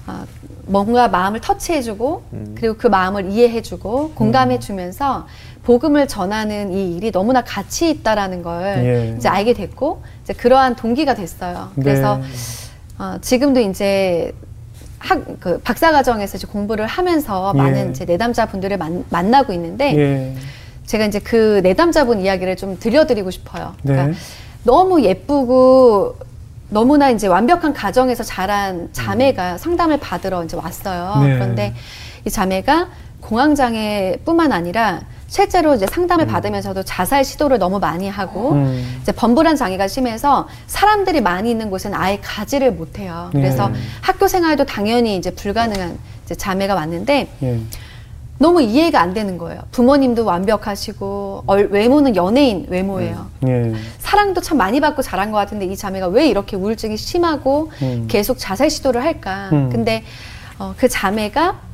[0.08, 0.24] 어,
[0.66, 2.56] 뭔가 마음을 터치해주고 음.
[2.58, 5.28] 그리고 그 마음을 이해해주고 공감해주면서
[5.64, 9.16] 복음을 전하는 이 일이 너무나 가치 있다라는 걸 예.
[9.18, 11.72] 이제 알게 됐고 이제 그러한 동기가 됐어요.
[11.76, 12.24] 그래서 네.
[12.98, 14.34] 어, 지금도 이제
[15.00, 17.58] 학, 그 박사과정에서 이제 공부를 하면서 예.
[17.58, 20.36] 많은 이제 내담자 분들을 만, 만나고 있는데 예.
[20.86, 23.76] 제가 이제 그 내담자분 이야기를 좀 들려드리고 싶어요.
[23.84, 23.94] 네.
[23.94, 24.18] 그러니까
[24.64, 26.16] 너무 예쁘고
[26.70, 31.24] 너무나 이제 완벽한 가정에서 자란 자매가 상담을 받으러 이제 왔어요.
[31.24, 31.34] 네.
[31.34, 31.74] 그런데
[32.26, 32.90] 이 자매가
[33.22, 38.98] 공황장애뿐만 아니라 실제로 이제 상담을 받으면서도 자살 시도를 너무 많이 하고 음.
[39.02, 43.30] 이제 범불안 장애가 심해서 사람들이 많이 있는 곳은 아예 가지를 못해요.
[43.32, 43.76] 그래서 네.
[44.02, 47.60] 학교 생활도 당연히 이제 불가능한 이제 자매가 왔는데 예.
[48.40, 49.62] 너무 이해가 안 되는 거예요.
[49.72, 53.28] 부모님도 완벽하시고 얼- 외모는 연예인 외모예요.
[53.48, 53.74] 예.
[54.00, 58.06] 사랑도 참 많이 받고 자란 것 같은데 이 자매가 왜 이렇게 우울증이 심하고 음.
[58.10, 59.50] 계속 자살 시도를 할까?
[59.52, 59.70] 음.
[59.70, 60.04] 근데
[60.58, 61.69] 어, 그 자매가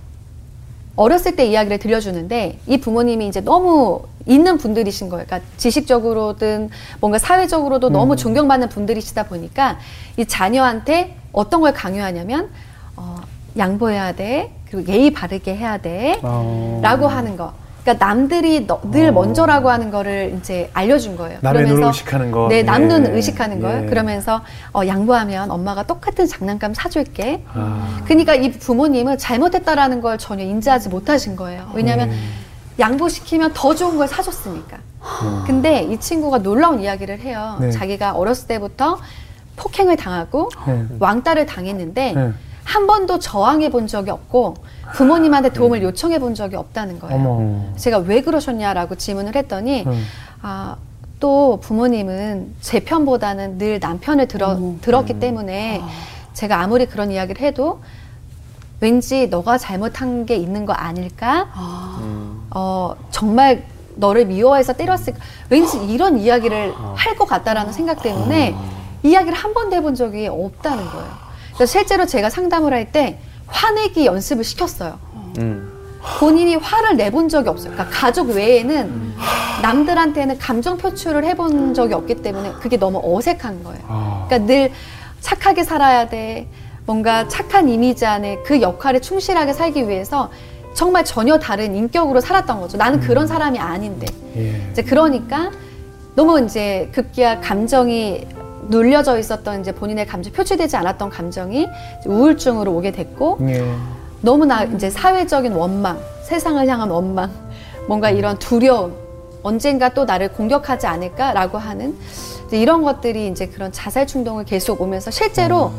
[0.95, 5.25] 어렸을 때 이야기를 들려주는데 이 부모님이 이제 너무 있는 분들이신 거예요.
[5.25, 7.93] 그러니까 지식적으로든 뭔가 사회적으로도 음.
[7.93, 9.77] 너무 존경받는 분들이시다 보니까
[10.17, 12.49] 이 자녀한테 어떤 걸 강요하냐면
[12.95, 13.17] 어,
[13.57, 14.51] 양보해야 돼.
[14.69, 16.19] 그리고 예의 바르게 해야 돼.
[16.23, 16.79] 어.
[16.81, 17.53] 라고 하는 거.
[17.85, 19.11] 그러니까 남들이 너- 늘 어.
[19.11, 21.37] 먼저라고 하는 거를 이제 알려준 거예요.
[21.41, 22.47] 남의 눈을 의식하는 거.
[22.49, 23.09] 네, 남 예.
[23.11, 23.83] 의식하는 거예요.
[23.83, 23.85] 예.
[23.85, 24.41] 그러면서
[24.73, 27.43] 어, 양보하면 엄마가 똑같은 장난감 사줄게.
[27.53, 28.01] 아.
[28.05, 31.69] 그러니까 이 부모님은 잘못했다라는 걸 전혀 인지하지 못하신 거예요.
[31.75, 32.29] 왜냐하면 음.
[32.79, 34.77] 양보시키면 더 좋은 걸 사줬으니까.
[35.45, 37.57] 근데 이 친구가 놀라운 이야기를 해요.
[37.61, 37.69] 네.
[37.69, 38.97] 자기가 어렸을 때부터
[39.57, 40.85] 폭행을 당하고 네.
[40.97, 42.31] 왕따를 당했는데 네.
[42.65, 44.55] 한 번도 저항해 본 적이 없고
[44.95, 47.15] 부모님한테 도움을 요청해 본 적이 없다는 거예요.
[47.15, 47.25] 음.
[47.25, 47.75] 어머.
[47.77, 50.05] 제가 왜 그러셨냐라고 질문을 했더니 음.
[50.41, 50.75] 아,
[51.19, 55.81] 또 부모님은 제 편보다는 늘 남편을 들어, 들었기 때문에
[56.33, 57.79] 제가 아무리 그런 이야기를 해도
[58.81, 61.47] 왠지 너가 잘못한 게 있는 거 아닐까?
[62.01, 62.47] 음.
[62.51, 63.63] 어, 정말
[63.95, 65.13] 너를 미워해서 때렸을
[65.49, 68.53] 왠지 이런 이야기를 할 것 같다라는 생각 때문에
[69.03, 71.24] 이야기를 한 번도 해본 적이 없다는 거예요.
[71.55, 74.99] 그래서 실제로 제가 상담을 할 때 화내기 연습을 시켰어요.
[75.37, 75.71] 음.
[76.19, 77.73] 본인이 화를 내본 적이 없어요.
[77.73, 79.13] 그러니까 가족 외에는
[79.61, 83.79] 남들한테는 감정 표출을 해본 적이 없기 때문에 그게 너무 어색한 거예요.
[83.87, 84.25] 아.
[84.27, 84.71] 그러니까 늘
[85.21, 86.47] 착하게 살아야 돼.
[86.85, 90.29] 뭔가 착한 이미지 안에 그 역할에 충실하게 살기 위해서
[90.75, 92.77] 정말 전혀 다른 인격으로 살았던 거죠.
[92.77, 94.05] 나는 그런 사람이 아닌데.
[94.35, 94.69] 예.
[94.71, 95.51] 이제 그러니까
[96.15, 98.27] 너무 이제 급기야 감정이
[98.69, 101.67] 눌려져 있었던 이제 본인의 감정 표출되지 않았던 감정이
[102.05, 103.63] 우울증으로 오게 됐고 예.
[104.21, 107.31] 너무나 이제 사회적인 원망, 세상을 향한 원망,
[107.87, 108.95] 뭔가 이런 두려움,
[109.43, 111.95] 언젠가 또 나를 공격하지 않을까라고 하는
[112.47, 115.71] 이제 이런 것들이 이제 그런 자살 충동을 계속 오면서 실제로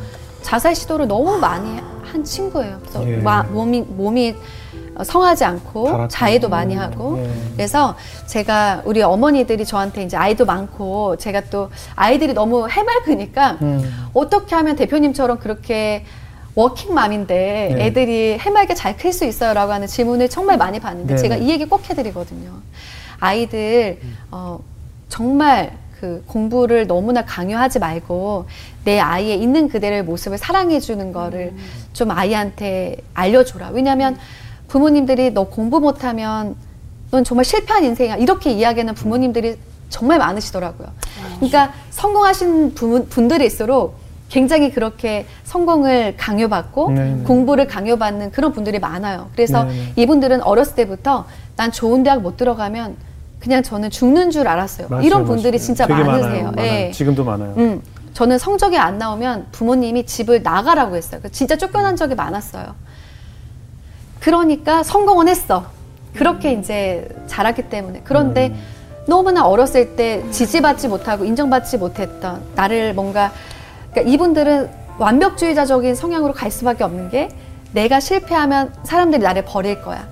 [0.42, 2.78] 자살 시도를 너무 많이 한 친구예요.
[2.82, 3.16] 그래서 예.
[3.16, 4.36] 마- 몸이 몸이
[5.04, 6.08] 성하지 않고 타락하고.
[6.08, 7.30] 자해도 많이 하고 예.
[7.54, 14.08] 그래서 제가 우리 어머니들이 저한테 이제 아이도 많고 제가 또 아이들이 너무 해맑으니까 음.
[14.14, 16.04] 어떻게 하면 대표님처럼 그렇게
[16.54, 17.86] 워킹맘인데 네.
[17.86, 21.44] 애들이 해맑게 잘 클 수 있어요라고 하는 질문을 정말 많이 받는데 네, 제가 네.
[21.44, 22.50] 이 얘기 꼭 해드리거든요.
[23.20, 23.98] 아이들
[24.30, 24.58] 어,
[25.08, 28.46] 정말 그 공부를 너무나 강요하지 말고
[28.84, 31.54] 내 아이의 있는 그대로의 모습을 사랑해 주는 거를
[31.92, 33.70] 좀 아이한테 알려줘라.
[33.70, 34.16] 왜냐하면
[34.68, 36.56] 부모님들이 너 공부 못하면
[37.10, 39.56] 넌 정말 실패한 인생이야 이렇게 이야기하는 부모님들이
[39.88, 40.88] 정말 많으시더라고요.
[41.36, 43.94] 그러니까 성공하신 부- 분들일수록
[44.28, 47.22] 굉장히 그렇게 성공을 강요받고 네, 네.
[47.24, 49.28] 공부를 강요받는 그런 분들이 많아요.
[49.32, 50.02] 그래서 네, 네.
[50.02, 52.96] 이분들은 어렸을 때부터 난 좋은 대학 못 들어가면
[53.38, 54.88] 그냥 저는 죽는 줄 알았어요.
[54.90, 55.64] 맞아요, 이런 분들이 맞아요.
[55.64, 56.20] 진짜 많으세요.
[56.22, 56.44] 많아요.
[56.46, 56.66] 많아요.
[56.66, 56.90] 예.
[56.90, 57.54] 지금도 많아요.
[57.56, 57.82] 음,
[58.14, 61.20] 저는 성적이 안 나오면 부모님이 집을 나가라고 했어요.
[61.22, 62.74] 그 진짜 쫓겨난 적이 많았어요.
[64.26, 65.66] 그러니까 성공은 했어.
[66.12, 68.00] 그렇게 이제 자랐기 때문에.
[68.02, 68.60] 그런데 음.
[69.06, 73.30] 너무나 어렸을 때 지지받지 못하고 인정받지 못했던 나를 뭔가
[73.92, 74.68] 그러니까 이분들은
[74.98, 77.28] 완벽주의자적인 성향으로 갈 수밖에 없는 게
[77.70, 80.08] 내가 실패하면 사람들이 나를 버릴 거야.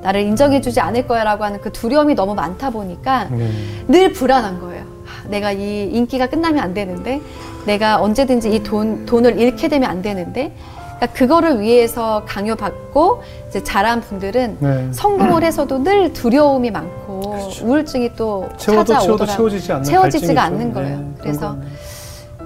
[0.00, 3.50] 나를 인정해주지 않을 거야라고 하는 그 두려움이 너무 많다 보니까 네.
[3.86, 4.82] 늘 불안한 거예요.
[4.82, 7.20] 아, 내가 이 인기가 끝나면 안 되는데,
[7.66, 10.54] 내가 언제든지 이 돈, 돈을 잃게 되면 안 되는데,
[10.98, 14.88] 그러니까 그거를 위해서 강요받고 이제 자란 분들은 네.
[14.92, 19.36] 성공을 해서도 늘 두려움이 많고 우울증이 또 채워도 채워도 찾아오더라고요.
[19.36, 20.74] 채워지지 않는 채워지지가 않는.
[20.74, 20.98] 거예요.
[20.98, 21.56] 네, 그래서.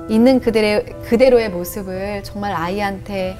[0.09, 3.37] 있는 그대로, 그대로의 모습을 정말 아이한테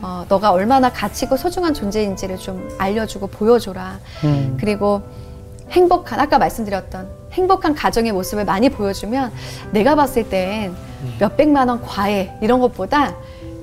[0.00, 3.98] 어, 너가 얼마나 가치고 소중한 존재인지를 좀 알려주고 보여줘라.
[4.24, 4.56] 음.
[4.58, 5.02] 그리고
[5.70, 9.32] 행복한 아까 말씀드렸던 행복한 가정의 모습을 많이 보여주면
[9.72, 10.72] 내가 봤을 땐
[11.18, 13.14] 몇백만 원 과외 이런 것보다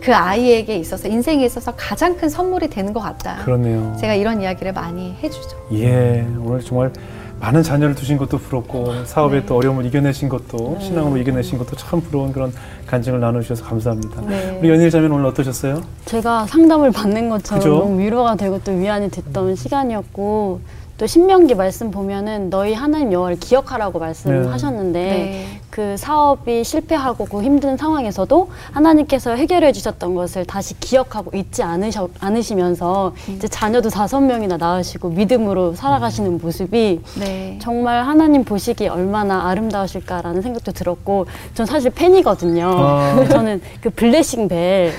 [0.02, 3.38] 그 아이에게 있어서 인생에 있어서 가장 큰 선물이 되는 것 같다.
[3.46, 3.96] 그렇네요.
[4.00, 5.58] 제가 이런 이야기를 많이 해주죠.
[5.74, 6.92] 예, 오늘 정말
[7.40, 9.46] 많은 자녀를 두신 것도 부럽고 사업에 네.
[9.46, 12.54] 또 어려움을 이겨내신 것도 신앙으로 이겨내신 것도 참 부러운 그런
[12.86, 14.22] 간증을 나누셔서 감사합니다.
[14.22, 14.58] 네.
[14.60, 15.82] 우리 연일 자매는 오늘 어떠셨어요?
[16.06, 17.76] 제가 상담을 받는 것처럼 그죠?
[17.80, 20.62] 너무 위로가 되고 또 위안이 됐던 시간이었고
[21.00, 25.61] 또 신명기 말씀 보면은 너희 하나님 여호와를 기억하라고 말씀하셨는데 네.
[25.72, 33.14] 그 사업이 실패하고 그 힘든 상황에서도 하나님께서 해결해 주셨던 것을 다시 기억하고 잊지 않으셔, 않으시면서
[33.30, 33.34] 음.
[33.38, 37.58] 이제 자녀도 다섯 명이나 낳으시고 믿음으로 살아가시는 모습이 네.
[37.62, 42.70] 정말 하나님 보시기에 얼마나 아름다우실까라는 생각도 들었고 전 사실 팬이거든요.
[42.76, 43.26] 아.
[43.30, 44.92] 저는 그 블레싱 벨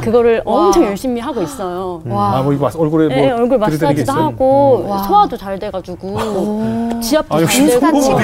[0.00, 0.66] 그거를 와.
[0.66, 2.02] 엄청 열심히 하고 있어요.
[2.06, 2.36] 와.
[2.38, 4.12] 아, 뭐 이거 얼굴에 뭐 네, 얼굴 마사지도?
[4.12, 5.02] 하고 와.
[5.02, 7.66] 소화도 잘 돼가지고 지압도 아, 잘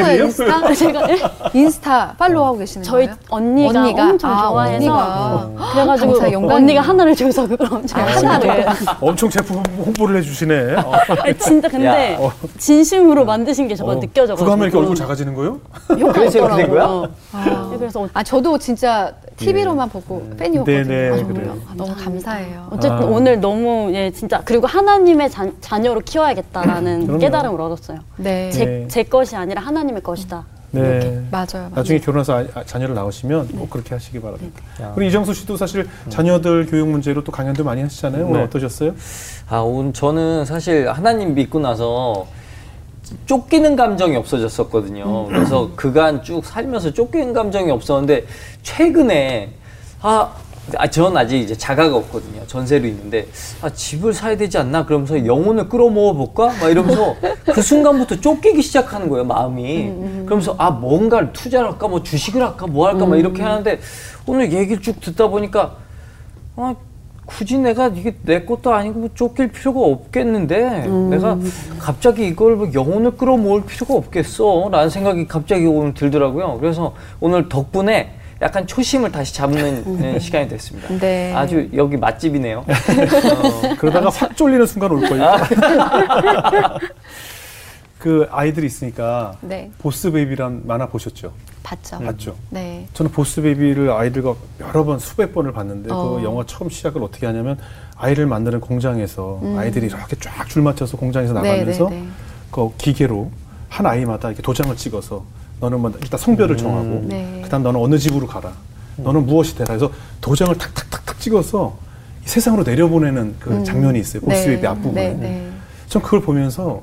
[0.05, 0.25] 되고?
[0.25, 0.73] 인스타?
[0.75, 1.19] 제가 네?
[1.53, 3.19] 인스타 팔로우하고 계시는 저희 거예요?
[3.31, 5.51] 언니가, 엄청 아, 좋아해서 언니가.
[5.73, 6.57] 그래가지고 감사, 영광이네요.
[6.57, 8.51] 언니가 하나를 줘서 엄청 아, 열심히 하나를.
[8.61, 8.67] 해요.
[9.01, 10.75] 엄청 제품 홍보를 해주시네.
[10.77, 10.93] 어.
[11.23, 12.33] 아니, 진짜 근데 야, 어.
[12.59, 15.61] 진심으로 만드신 게 저가 어, 느껴져가지고 그거 하면 이렇게 얼굴 작아지는 거예요?
[15.91, 16.83] 효과가 그래서 이렇게 된 거야?
[16.85, 17.09] 있더라고요.
[17.33, 17.69] 아.
[17.73, 20.85] 네, 그래서 어- 아, 저도 진짜 TV로만 보고 팬이었거든요.
[20.85, 21.57] 네네, 아, 그래요.
[21.75, 22.69] 너무 감사해요.
[22.71, 23.07] 어쨌든 아.
[23.07, 27.19] 오늘 너무 예 진짜 그리고 하나님의 자, 자녀로 키워야겠다라는.
[27.19, 27.99] 깨달음을 얻었어요.
[28.17, 28.51] 네.
[28.51, 28.89] 제, 네.
[28.89, 30.45] 제 것이 아니라 하나님의 것이다.
[30.71, 31.23] 네.
[31.31, 31.47] 맞아요.
[31.55, 31.71] 맞아요.
[31.75, 34.61] 나중에 결혼해서 아- 아, 자녀를 낳으시면 꼭 그렇게 하시기 바랍니다.
[34.83, 34.93] 야.
[34.97, 38.27] 우리 이정수 씨도 사실 자녀들 교육 문제로 또 강연도 많이 하시잖아요.
[38.27, 38.45] 오늘 네.
[38.47, 38.95] 어떠셨어요?
[39.49, 42.27] 아, 오늘 저는 사실 하나님 믿고 나서
[43.27, 45.27] 쫓기는 감정이 없어졌었거든요.
[45.29, 48.27] 그래서 그간 쭉 살면서 쫓기는 감정이 없었는데
[48.63, 49.51] 최근에
[50.03, 50.33] 아,
[50.77, 52.45] 아, 전 아직 이제 자가가 없거든요.
[52.47, 53.29] 전세로 있는데
[53.63, 54.85] 아, 집을 사야 되지 않나?
[54.85, 56.47] 그러면서 영혼을 끌어모아 볼까?
[56.61, 57.15] 막 이러면서
[57.55, 59.93] 그 순간부터 쫓기기 시작하는 거예요, 마음이.
[60.25, 61.87] 그러면서 아, 뭔가를 투자를 할까?
[61.87, 62.67] 뭐 주식을 할까?
[62.67, 63.07] 뭐 할까?
[63.07, 63.79] 막 이렇게 하는데
[64.27, 65.77] 오늘 얘기를 쭉 듣다 보니까
[66.57, 66.75] 아,
[67.27, 71.37] 굳이 내가 이게 내 것도 아니고 뭐 쫓길 필요가 없겠는데 내가
[71.79, 78.15] 갑자기 이걸 뭐 영혼을 끌어모을 필요가 없겠어 라는 생각이 갑자기 오늘 들더라고요 그래서 오늘 덕분에
[78.43, 81.33] 약간 초심을 다시 잡는 네, 시간이 됐습니다 네.
[81.35, 82.65] 아주 여기 맛집이네요
[83.79, 85.37] 그러다가 확 쫄리는 순간 올 거예요.
[87.99, 89.71] 그 아이들이 있으니까 네.
[89.79, 91.33] 보스 베이비란 만화 보셨죠?
[91.63, 91.99] 봤죠.
[91.99, 92.37] 봤죠.
[92.51, 92.87] 네.
[92.93, 96.11] 저는 보스 베이비를 아이들과 여러 번 수백 번을 봤는데 어.
[96.11, 97.59] 그 영화 처음 시작을 어떻게 하냐면
[97.97, 101.43] 아이를 만드는 공장에서 아이들이 이렇게 쫙 줄 맞춰서 공장에서 음.
[101.43, 102.07] 네, 나가면서 네, 네.
[102.51, 103.31] 그 기계로
[103.69, 105.25] 한 아이마다 이렇게 도장을 찍어서
[105.61, 107.41] 너는 뭐 일단 성별을 정하고 네.
[107.43, 108.53] 그다음 너는 어느 집으로 가라.
[108.97, 109.91] 너는 무엇이 되라 해서
[110.21, 111.77] 도장을 탁탁탁탁 찍어서
[112.25, 114.21] 이 세상으로 내려보내는 그 장면이 있어요.
[114.23, 114.47] 보스 네.
[114.47, 115.09] 베이비 앞부분에.
[115.11, 115.51] 네, 네.
[115.89, 116.83] 전 그걸 보면서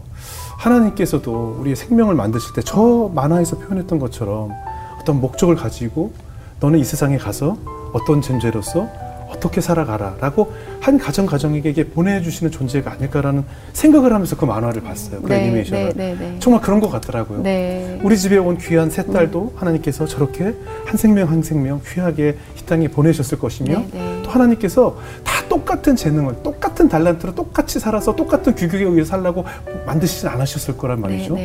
[0.57, 4.51] 하나님께서도 우리의 생명을 만드실 때 저 만화에서 표현했던 것처럼
[4.99, 6.13] 어떤 목적을 가지고
[6.59, 7.57] 너는 이 세상에 가서
[7.91, 8.87] 어떤 존재로서
[9.33, 15.21] 어떻게 살아가라라고 한 가정 가정에게 보내주시는 존재가 아닐까라는 생각을 하면서 그 만화를 봤어요.
[15.21, 16.35] 그 네, 애니메이션을 네, 네, 네.
[16.39, 17.41] 정말 그런 것 같더라고요.
[17.41, 17.99] 네.
[18.03, 20.53] 우리 집에 온 귀한 새 딸도 하나님께서 저렇게
[20.85, 24.21] 한 생명 한 생명 귀하게 이 땅에 보내셨을 것이며 네, 네.
[24.23, 29.45] 또 하나님께서 다 똑같은 재능을 똑같은 달란트로 똑같이 살아서 똑같은 규격에 의해 살라고
[29.85, 31.37] 만드시지 않으셨을 거란 말이죠.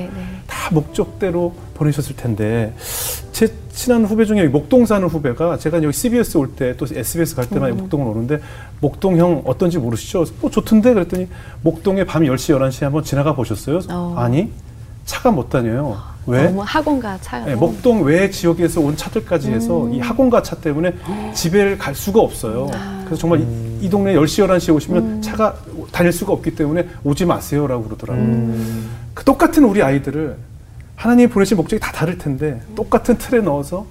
[0.69, 2.75] 다 목적대로 보내셨을 텐데
[3.33, 7.49] 제 친한 후배 중에 목동 사는 후배가 제가 여기 CBS 올 때 또 SBS 갈
[7.49, 7.79] 때마다 음.
[7.79, 8.41] 목동을 오는데
[8.81, 10.27] 목동 형 어떤지 모르시죠?
[10.41, 11.29] 뭐 좋던데 그랬더니
[11.63, 13.81] 목동에 밤 10시 11시에 한번 지나가 보셨어요?
[13.89, 14.15] 어.
[14.19, 14.51] 아니
[15.07, 15.97] 차가 못 다녀요.
[16.27, 16.45] 왜?
[16.45, 19.95] 너무 학원가 차가 네, 목동 외 지역에서 온 차들까지 해서 음.
[19.95, 20.93] 이 학원가 차 때문에
[21.33, 22.69] 집에 갈 수가 없어요.
[22.75, 23.01] 아.
[23.07, 25.55] 그래서 정말 이, 이 동네 10시, 11시에 오시면 차가
[25.93, 28.23] 다닐 수가 없기 때문에 오지 마세요라고 그러더라고요.
[28.23, 28.91] 음.
[29.15, 30.37] 그 똑같은 우리 아이들을
[30.99, 33.87] 하나님이 보내신 목적이 다 다를 텐데 똑같은 틀에 넣어서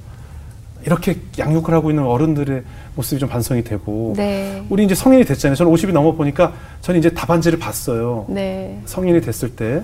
[0.85, 2.63] 이렇게 양육을 하고 있는 어른들의
[2.95, 4.63] 모습이 좀 반성이 되고 네.
[4.69, 5.55] 우리 이제 성인이 됐잖아요.
[5.55, 8.25] 저는 50이 넘어 보니까 저는 이제 답안지를 봤어요.
[8.27, 8.81] 네.
[8.85, 9.83] 성인이 됐을 때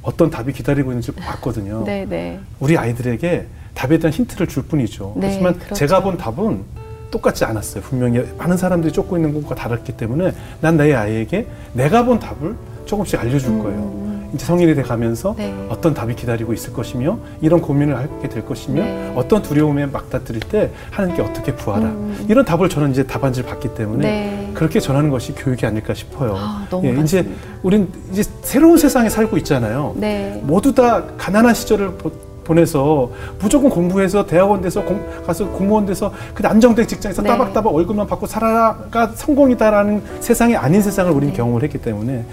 [0.00, 1.84] 어떤 답이 기다리고 있는지 봤거든요.
[1.84, 2.40] 네, 네.
[2.58, 5.12] 우리 아이들에게 답에 대한 힌트를 줄 뿐이죠.
[5.16, 5.74] 네, 하지만 그렇죠.
[5.74, 6.62] 제가 본 답은
[7.10, 7.82] 똑같지 않았어요.
[7.82, 12.56] 분명히 많은 사람들이 쫓고 있는 것과 다랐기 때문에 난 내 아이에게 내가 본 답을
[12.86, 14.11] 조금씩 알려줄 거예요.
[14.34, 15.36] 이제 성인이 돼 가면서 음.
[15.36, 15.66] 네.
[15.68, 19.12] 어떤 답이 기다리고 있을 것이며 이런 고민을 하게 될 것이며 네.
[19.14, 22.24] 어떤 두려움에 막다뜨릴 때 하나님께 어떻게 구하라 음.
[22.28, 24.50] 이런 답을 저는 이제 답안지를 봤기 때문에 네.
[24.54, 26.34] 그렇게 전하는 것이 교육이 아닐까 싶어요.
[26.36, 27.26] 아, 너무 예, 이제.
[27.62, 29.94] 우린 이제 새로운 세상에 살고 있잖아요.
[29.96, 30.40] 네.
[30.44, 32.10] 모두 다 가난한 시절을 보,
[32.44, 37.28] 보내서 무조건 공부해서 대학원 돼서 공, 가서 공무원 돼서 그 안정된 직장에서 네.
[37.28, 41.36] 따박따박 월급만 받고 살아가 성공이다라는 세상이 아닌 세상을 우리는 네.
[41.36, 42.24] 경험을 했기 때문에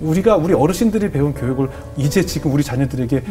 [0.00, 3.22] 우리가 우리 어르신들이 배운 교육을 이제 지금 우리 자녀들에게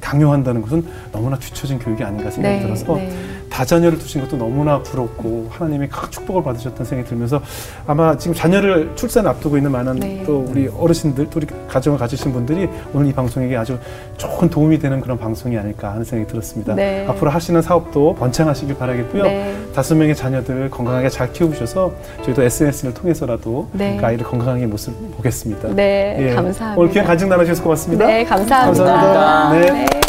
[0.00, 3.10] 강요한다는 것은 너무나 뒤처진 교육이 아닌가 생각이 네, 들어서 네.
[3.54, 7.40] 다자녀를 두신 것도 너무나 부럽고 하나님의 큰 축복을 받으셨다는 생각이 들면서
[7.86, 10.24] 아마 지금 자녀를 출산 앞두고 있는 많은 네.
[10.26, 13.78] 또 우리 어르신들 또 우리 가정을 가지신 분들이 오늘 이 방송에게 아주
[14.16, 16.74] 좋은 도움이 되는 그런 방송이 아닐까 하는 생각이 들었습니다.
[16.74, 17.06] 네.
[17.08, 19.22] 앞으로 하시는 사업도 번창하시길 바라겠고요.
[19.22, 19.56] 네.
[19.72, 21.92] 다섯 명의 자녀들 건강하게 잘 키우셔서
[22.24, 23.96] 저희도 SNS를 통해서라도 네.
[24.00, 25.68] 그 아이를 건강하게 모습 보겠습니다.
[25.68, 26.34] 네, 예.
[26.34, 26.74] 감사합니다.
[26.76, 28.04] 오늘 귀한 간증 나눠주셔서 고맙습니다.
[28.04, 28.84] 네, 감사합니다.
[28.84, 29.52] 감사합니다.
[29.52, 29.84] 네.
[29.84, 30.03] 네.